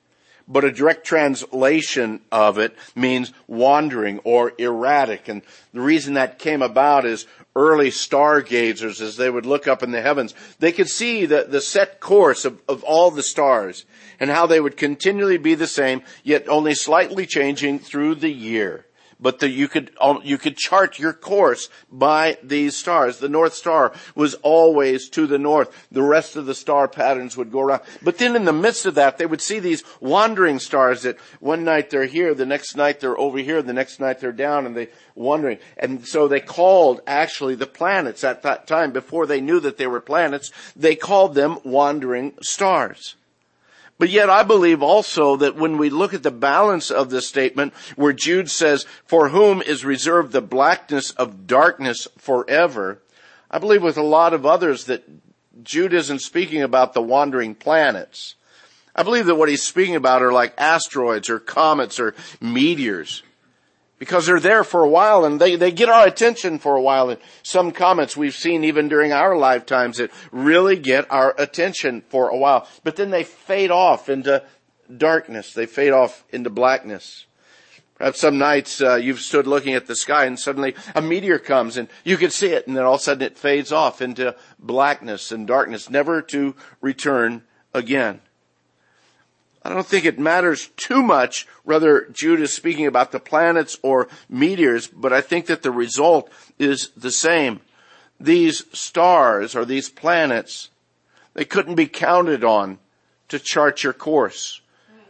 but 0.50 0.66
a 0.66 0.72
direct 0.72 1.06
translation 1.06 2.20
of 2.32 2.58
it 2.58 2.76
means 2.96 3.32
wandering 3.48 4.20
or 4.24 4.54
erratic. 4.58 5.28
And 5.28 5.44
the 5.74 5.80
reason 5.80 6.16
that 6.16 6.40
came 6.40 6.64
about 6.64 7.06
is 7.06 7.28
early 7.56 7.92
stargazers, 7.92 9.00
as 9.00 9.16
they 9.16 9.30
would 9.30 9.46
look 9.46 9.68
up 9.68 9.84
in 9.84 9.92
the 9.92 10.02
heavens, 10.02 10.34
they 10.58 10.72
could 10.72 10.90
see 10.90 11.28
the, 11.28 11.46
the 11.48 11.62
set 11.62 12.00
course 12.00 12.46
of, 12.46 12.62
of 12.68 12.84
all 12.84 13.12
the 13.12 13.24
stars 13.24 13.86
and 14.20 14.32
how 14.32 14.48
they 14.48 14.60
would 14.60 14.76
continually 14.76 15.38
be 15.38 15.54
the 15.54 15.68
same, 15.68 16.02
yet 16.24 16.50
only 16.50 16.74
slightly 16.74 17.26
changing 17.26 17.80
through 17.80 18.16
the 18.16 18.32
year 18.32 18.86
but 19.20 19.40
the, 19.40 19.50
you 19.50 19.68
could 19.68 19.92
you 20.24 20.38
could 20.38 20.58
chart 20.58 20.98
your 20.98 21.14
course 21.14 21.70
by 21.92 22.38
these 22.42 22.76
stars. 22.76 23.18
The 23.18 23.30
North 23.30 23.54
Star 23.54 23.94
was 24.16 24.36
always 24.36 25.10
to 25.10 25.28
the 25.28 25.38
north. 25.38 25.88
The 25.92 26.02
rest 26.02 26.36
of 26.36 26.46
the 26.46 26.56
star 26.56 26.88
patterns 26.88 27.36
would 27.36 27.52
go 27.52 27.62
around. 27.62 27.82
But 28.02 28.18
then 28.18 28.36
in 28.36 28.46
the 28.46 28.54
midst 28.54 28.86
of 28.86 28.96
that, 28.96 29.18
they 29.18 29.26
would 29.26 29.42
see 29.42 29.60
these 29.60 29.84
wandering 30.00 30.60
stars 30.60 31.04
that 31.04 31.18
one 31.40 31.64
night 31.64 31.90
they're 31.90 32.06
here, 32.06 32.34
the 32.34 32.46
next 32.46 32.76
night 32.76 33.00
they're 33.00 33.20
over 33.20 33.40
here, 33.40 33.62
the 33.62 33.74
next 33.74 34.00
night 34.00 34.20
they're 34.20 34.32
down, 34.32 34.66
and 34.66 34.76
they 34.76 34.88
wandering. 35.16 35.60
And 35.78 36.08
so 36.08 36.28
they 36.28 36.40
called 36.40 37.02
actually 37.06 37.56
the 37.56 37.68
planets 37.68 38.24
at 38.24 38.44
that 38.44 38.68
time 38.68 38.92
before 38.92 39.26
they 39.26 39.42
knew 39.42 39.60
that 39.60 39.78
they 39.78 39.88
were 39.88 40.02
planets. 40.02 40.52
They 40.76 40.96
called 40.96 41.36
them 41.36 41.60
wandering 41.64 42.34
stars. 42.42 43.16
But 44.00 44.10
yet 44.10 44.30
I 44.30 44.44
believe 44.44 44.82
also 44.82 45.36
that 45.36 45.58
when 45.58 45.78
we 45.78 45.90
look 45.90 46.14
at 46.14 46.24
the 46.24 46.32
balance 46.32 46.90
of 46.90 47.10
this 47.10 47.28
statement 47.28 47.74
where 47.98 48.14
Jude 48.14 48.50
says, 48.50 48.86
for 49.06 49.30
whom 49.30 49.62
is 49.62 49.84
reserved 49.84 50.32
the 50.32 50.42
blackness 50.42 51.12
of 51.12 51.46
darkness 51.46 52.08
forever, 52.18 53.02
I 53.52 53.60
believe 53.60 53.84
with 53.84 53.98
a 53.98 54.02
lot 54.02 54.34
of 54.34 54.46
others 54.46 54.86
that 54.86 55.04
Jude 55.64 55.94
isn't 55.94 56.22
speaking 56.22 56.62
about 56.62 56.94
the 56.94 57.02
wandering 57.02 57.56
planets. 57.56 58.36
I 58.96 59.04
believe 59.04 59.26
that 59.26 59.36
what 59.36 59.50
he's 59.50 59.64
speaking 59.64 59.98
about 59.98 60.24
are 60.24 60.32
like 60.32 60.54
asteroids 60.58 61.30
or 61.30 61.40
comets 61.40 62.00
or 62.00 62.16
meteors 62.40 63.22
because 64.00 64.26
they're 64.26 64.40
there 64.40 64.64
for 64.64 64.84
a 64.84 64.90
while 64.90 65.26
and 65.26 65.40
they, 65.40 65.58
they 65.58 65.72
get 65.72 65.90
our 65.90 66.08
attention 66.08 66.58
for 66.58 66.76
a 66.76 66.82
while. 66.82 67.10
And 67.10 67.20
some 67.44 67.72
comets 67.72 68.18
we've 68.18 68.34
seen 68.34 68.64
even 68.64 68.88
during 68.88 69.12
our 69.12 69.38
lifetimes 69.38 69.98
that 69.98 70.10
really 70.32 70.78
get 70.78 71.12
our 71.12 71.36
attention 71.38 72.02
for 72.10 72.30
a 72.30 72.38
while. 72.38 72.68
But 72.84 72.96
then 72.96 73.12
they 73.12 73.24
fade 73.24 73.72
off 73.72 74.10
into 74.10 74.44
darkness. 74.98 75.54
They 75.54 75.66
fade 75.66 75.92
off 75.92 76.24
into 76.32 76.50
blackness. 76.50 77.26
Perhaps 77.96 78.22
some 78.22 78.38
nights 78.38 78.82
uh, 78.82 78.96
you've 78.96 79.20
stood 79.20 79.46
looking 79.46 79.74
at 79.74 79.86
the 79.86 79.96
sky 79.96 80.24
and 80.24 80.40
suddenly 80.40 80.74
a 80.96 81.02
meteor 81.02 81.38
comes 81.38 81.76
and 81.76 81.90
you 82.06 82.16
can 82.16 82.30
see 82.30 82.48
it 82.48 82.66
and 82.66 82.78
then 82.78 82.86
all 82.86 82.94
of 82.94 83.02
a 83.02 83.04
sudden 83.04 83.24
it 83.24 83.38
fades 83.38 83.74
off 83.74 84.02
into 84.02 84.34
blackness 84.58 85.34
and 85.34 85.46
darkness, 85.46 85.90
never 85.90 86.22
to 86.22 86.56
return 86.80 87.44
again. 87.74 88.22
I 89.64 89.70
don't 89.70 89.86
think 89.86 90.06
it 90.06 90.18
matters 90.18 90.70
too 90.78 91.02
much 91.04 91.46
whether 91.64 92.08
Jude 92.12 92.40
is 92.40 92.54
speaking 92.54 92.88
about 92.88 93.12
the 93.12 93.20
planets 93.20 93.78
or 93.82 94.08
meteors, 94.30 94.88
but 94.88 95.12
I 95.12 95.22
think 95.22 95.48
that 95.48 95.64
the 95.64 95.72
result 95.72 96.32
is 96.58 96.92
the 96.96 97.12
same. 97.12 97.60
These 98.20 98.66
stars 98.78 99.56
or 99.56 99.66
these 99.66 99.90
planets, 99.90 100.70
they 101.34 101.46
couldn't 101.46 101.76
be 101.76 101.88
counted 101.88 102.44
on 102.44 102.80
to 103.28 103.40
chart 103.40 103.84
your 103.84 103.94
course 103.94 104.62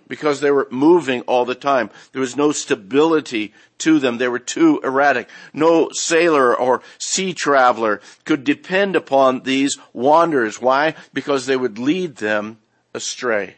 because 0.08 0.42
they 0.42 0.50
were 0.50 0.68
moving 0.72 1.22
all 1.22 1.46
the 1.46 1.56
time. 1.56 1.92
There 2.12 2.20
was 2.20 2.36
no 2.36 2.52
stability 2.52 3.54
to 3.80 4.00
them. 4.00 4.18
They 4.18 4.28
were 4.28 4.40
too 4.40 4.82
erratic. 4.84 5.30
No 5.54 5.90
sailor 5.92 6.56
or 6.56 6.82
sea 6.98 7.34
traveler 7.34 8.02
could 8.26 8.44
depend 8.44 8.96
upon 8.96 9.44
these 9.44 9.78
wanderers. 9.94 10.60
Why? 10.60 10.96
Because 11.14 11.46
they 11.46 11.56
would 11.56 11.78
lead 11.78 12.16
them 12.16 12.58
astray 12.96 13.56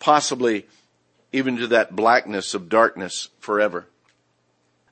possibly 0.00 0.66
even 1.32 1.56
to 1.58 1.68
that 1.68 1.94
blackness 1.94 2.54
of 2.54 2.68
darkness 2.68 3.28
forever. 3.38 3.86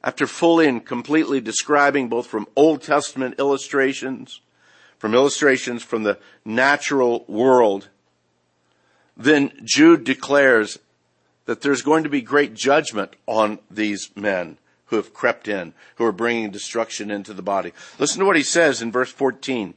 After 0.05 0.29
fully 0.29 0.69
and 0.69 0.85
completely 0.85 1.41
describing 1.41 2.09
both 2.09 2.29
from 2.29 2.47
Old 2.55 2.83
Testament 2.83 3.35
illustrations, 3.39 4.41
from 4.99 5.15
illustrations 5.15 5.83
from 5.83 6.05
the 6.05 6.19
natural 6.45 7.25
world, 7.27 7.89
then 9.17 9.51
Jude 9.65 10.05
declares 10.05 10.79
that 11.47 11.63
there's 11.63 11.83
going 11.83 12.05
to 12.05 12.11
be 12.11 12.21
great 12.21 12.55
judgment 12.55 13.17
on 13.27 13.59
these 13.69 14.11
men 14.15 14.59
who 14.87 14.97
have 14.97 15.13
crept 15.13 15.49
in, 15.49 15.75
who 15.97 16.05
are 16.05 16.13
bringing 16.13 16.51
destruction 16.51 17.11
into 17.11 17.35
the 17.35 17.43
body. 17.43 17.73
Listen 17.99 18.21
to 18.21 18.27
what 18.27 18.37
he 18.37 18.43
says 18.43 18.81
in 18.81 18.93
verse 18.93 19.11
14. 19.11 19.75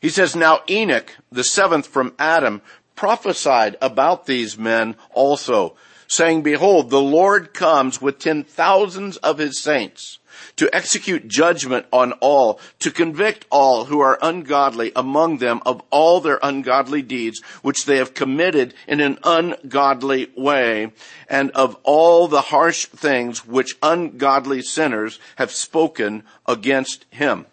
He 0.00 0.08
says, 0.08 0.36
Now 0.36 0.60
Enoch, 0.68 1.16
the 1.32 1.44
seventh 1.44 1.86
from 1.86 2.14
Adam, 2.18 2.62
prophesied 2.96 3.76
about 3.80 4.26
these 4.26 4.58
men 4.58 4.96
also, 5.12 5.76
saying, 6.08 6.42
Behold, 6.42 6.90
the 6.90 7.00
Lord 7.00 7.54
comes 7.54 8.00
with 8.00 8.18
ten 8.18 8.42
thousands 8.42 9.16
of 9.18 9.38
his 9.38 9.60
saints 9.60 10.18
to 10.56 10.74
execute 10.74 11.28
judgment 11.28 11.86
on 11.92 12.12
all, 12.14 12.60
to 12.80 12.90
convict 12.90 13.46
all 13.50 13.86
who 13.86 14.00
are 14.00 14.18
ungodly 14.22 14.92
among 14.94 15.38
them 15.38 15.60
of 15.64 15.82
all 15.90 16.20
their 16.20 16.38
ungodly 16.42 17.02
deeds 17.02 17.40
which 17.62 17.84
they 17.84 17.96
have 17.96 18.14
committed 18.14 18.74
in 18.86 19.00
an 19.00 19.18
ungodly 19.24 20.30
way, 20.36 20.92
and 21.28 21.50
of 21.52 21.76
all 21.82 22.28
the 22.28 22.42
harsh 22.42 22.86
things 22.86 23.46
which 23.46 23.76
ungodly 23.82 24.62
sinners 24.62 25.18
have 25.36 25.50
spoken 25.50 26.22
against 26.46 27.04
him. 27.10 27.46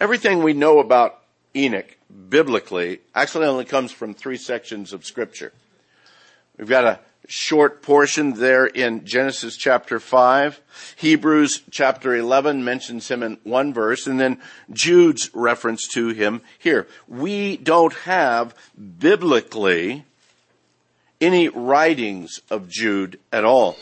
Everything 0.00 0.42
we 0.42 0.52
know 0.52 0.78
about 0.78 1.22
Enoch 1.54 1.96
biblically 2.28 3.00
actually 3.14 3.46
only 3.46 3.64
comes 3.64 3.92
from 3.92 4.14
three 4.14 4.36
sections 4.36 4.92
of 4.92 5.04
scripture. 5.04 5.52
We've 6.58 6.68
got 6.68 6.84
a 6.84 7.00
short 7.26 7.80
portion 7.80 8.34
there 8.34 8.66
in 8.66 9.04
Genesis 9.04 9.56
chapter 9.56 10.00
5. 10.00 10.60
Hebrews 10.96 11.62
chapter 11.70 12.14
11 12.14 12.64
mentions 12.64 13.08
him 13.08 13.22
in 13.22 13.38
one 13.44 13.72
verse 13.72 14.06
and 14.06 14.18
then 14.18 14.40
Jude's 14.72 15.30
reference 15.32 15.86
to 15.88 16.08
him 16.08 16.42
here. 16.58 16.86
We 17.06 17.56
don't 17.56 17.94
have 17.94 18.54
biblically 18.98 20.04
any 21.20 21.48
writings 21.48 22.40
of 22.50 22.68
Jude 22.68 23.20
at 23.32 23.44
all 23.44 23.76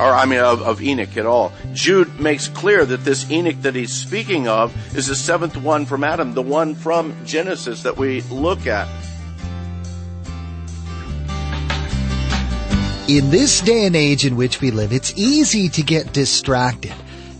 or 0.00 0.14
I 0.14 0.24
mean 0.24 0.40
of, 0.40 0.62
of 0.62 0.80
Enoch 0.80 1.16
at 1.16 1.26
all. 1.26 1.52
Jude 1.74 2.18
makes 2.18 2.48
clear 2.48 2.86
that 2.86 3.04
this 3.04 3.30
Enoch 3.30 3.60
that 3.62 3.74
he's 3.74 3.92
speaking 3.92 4.48
of 4.48 4.74
is 4.96 5.06
the 5.06 5.14
seventh 5.14 5.56
one 5.56 5.84
from 5.84 6.02
Adam, 6.02 6.32
the 6.32 6.42
one 6.42 6.74
from 6.74 7.14
Genesis 7.26 7.82
that 7.82 7.96
we 7.96 8.22
look 8.22 8.66
at. 8.66 8.88
In 13.08 13.30
this 13.30 13.60
day 13.60 13.86
and 13.86 13.96
age 13.96 14.24
in 14.24 14.36
which 14.36 14.60
we 14.60 14.70
live, 14.70 14.92
it's 14.92 15.12
easy 15.16 15.68
to 15.68 15.82
get 15.82 16.12
distracted 16.12 16.94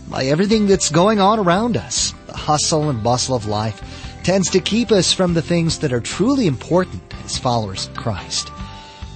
by 0.09 0.25
everything 0.25 0.67
that's 0.67 0.91
going 0.91 1.19
on 1.19 1.39
around 1.39 1.77
us. 1.77 2.13
The 2.27 2.35
hustle 2.35 2.89
and 2.89 3.01
bustle 3.01 3.35
of 3.35 3.47
life 3.47 3.81
tends 4.23 4.49
to 4.51 4.59
keep 4.59 4.91
us 4.91 5.13
from 5.13 5.33
the 5.33 5.41
things 5.41 5.79
that 5.79 5.93
are 5.93 6.01
truly 6.01 6.45
important 6.45 7.01
as 7.23 7.37
followers 7.37 7.87
of 7.87 7.95
Christ. 7.95 8.51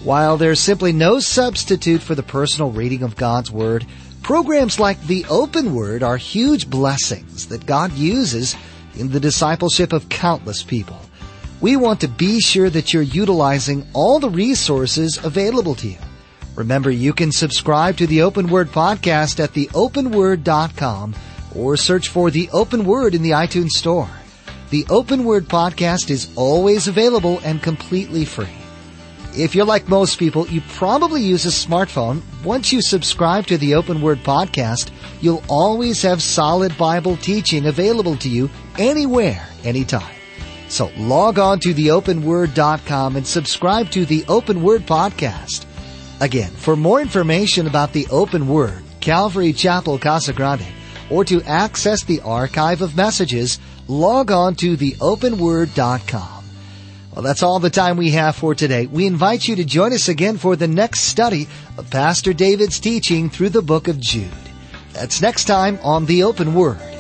While 0.06 0.38
there's 0.38 0.60
simply 0.60 0.92
no 0.92 1.20
substitute 1.20 2.00
for 2.00 2.14
the 2.14 2.22
personal 2.22 2.70
reading 2.70 3.02
of 3.02 3.16
God's 3.16 3.50
Word, 3.50 3.88
programs 4.22 4.80
like 4.80 5.02
the 5.02 5.26
Open 5.32 5.74
Word 5.74 6.04
are 6.04 6.16
huge 6.16 6.70
blessings 6.70 7.48
that 7.48 7.66
God 7.66 7.92
uses 7.94 8.56
in 8.96 9.10
the 9.10 9.20
discipleship 9.20 9.94
of 9.94 10.08
countless 10.08 10.62
people. 10.62 11.00
We 11.60 11.76
want 11.76 12.02
to 12.02 12.08
be 12.08 12.40
sure 12.40 12.70
that 12.70 12.94
you're 12.94 13.02
utilizing 13.02 13.88
all 13.94 14.20
the 14.20 14.30
resources 14.30 15.18
available 15.24 15.74
to 15.74 15.88
you. 15.88 15.98
Remember, 16.54 16.92
you 16.92 17.12
can 17.12 17.32
subscribe 17.32 17.98
to 17.98 18.06
the 18.06 18.22
Open 18.22 18.46
Word 18.46 18.68
podcast 18.68 19.44
at 19.44 19.54
theopenword.com 19.54 21.16
or 21.56 21.78
search 21.78 22.10
for 22.10 22.30
the 22.30 22.48
Open 22.54 22.86
Word 22.86 23.16
in 23.16 23.24
the 23.24 23.32
iTunes 23.32 23.72
Store. 23.72 24.12
The 24.70 24.86
Open 24.88 25.24
Word 25.24 25.46
podcast 25.46 26.12
is 26.12 26.32
always 26.36 26.88
available 26.88 27.40
and 27.44 27.60
completely 27.64 28.24
free. 28.24 28.65
If 29.38 29.54
you're 29.54 29.66
like 29.66 29.90
most 29.90 30.18
people, 30.18 30.48
you 30.48 30.62
probably 30.62 31.22
use 31.22 31.46
a 31.46 31.50
smartphone. 31.50 32.22
Once 32.44 32.72
you 32.72 32.82
subscribe 32.82 33.46
to 33.48 33.58
the 33.58 33.76
Open 33.76 34.02
Word 34.02 34.20
podcast, 34.20 34.92
you'll 35.20 35.44
always 35.50 36.02
have 36.04 36.22
solid 36.22 36.78
Bible 36.78 37.18
teaching 37.18 37.66
available 37.66 38.16
to 38.18 38.30
you 38.30 38.50
anywhere, 38.78 39.46
anytime. 39.66 40.16
So 40.70 40.90
log 40.96 41.38
on 41.38 41.60
to 41.62 41.74
theopenword.com 41.74 43.18
and 43.18 43.28
subscribe 43.28 43.92
to 43.92 44.06
the 44.06 44.24
Open 44.30 44.64
Word 44.64 44.86
podcast. 44.86 45.66
Again, 46.22 46.52
for 46.52 46.78
more 46.78 47.02
information 47.02 47.68
about 47.68 47.92
the 47.92 48.08
Open 48.10 48.48
Word, 48.48 48.84
Calvary 49.02 49.52
Chapel 49.52 50.00
Casa 50.00 50.32
Grande, 50.32 50.66
or 51.10 51.26
to 51.26 51.42
access 51.44 52.06
the 52.06 52.22
archive 52.22 52.82
of 52.82 52.96
messages, 52.96 53.60
log 53.88 54.32
on 54.32 54.56
to 54.56 54.78
theopenword.com. 54.78 56.35
Well, 57.16 57.24
that's 57.24 57.44
all 57.44 57.60
the 57.60 57.70
time 57.70 57.96
we 57.96 58.12
have 58.12 58.36
for 58.36 58.54
today. 58.54 58.88
We 58.88 59.06
invite 59.08 59.48
you 59.48 59.56
to 59.56 59.64
join 59.64 59.94
us 59.94 60.10
again 60.10 60.38
for 60.38 60.58
the 60.58 60.68
next 60.68 61.04
study 61.04 61.48
of 61.78 61.90
Pastor 61.90 62.34
David's 62.34 62.78
teaching 62.78 63.30
through 63.30 63.52
the 63.52 63.62
book 63.62 63.88
of 63.88 64.02
Jude. 64.02 64.28
That's 64.92 65.22
next 65.22 65.46
time 65.46 65.80
on 65.82 66.08
The 66.08 66.24
Open 66.24 66.54
Word. 66.54 66.95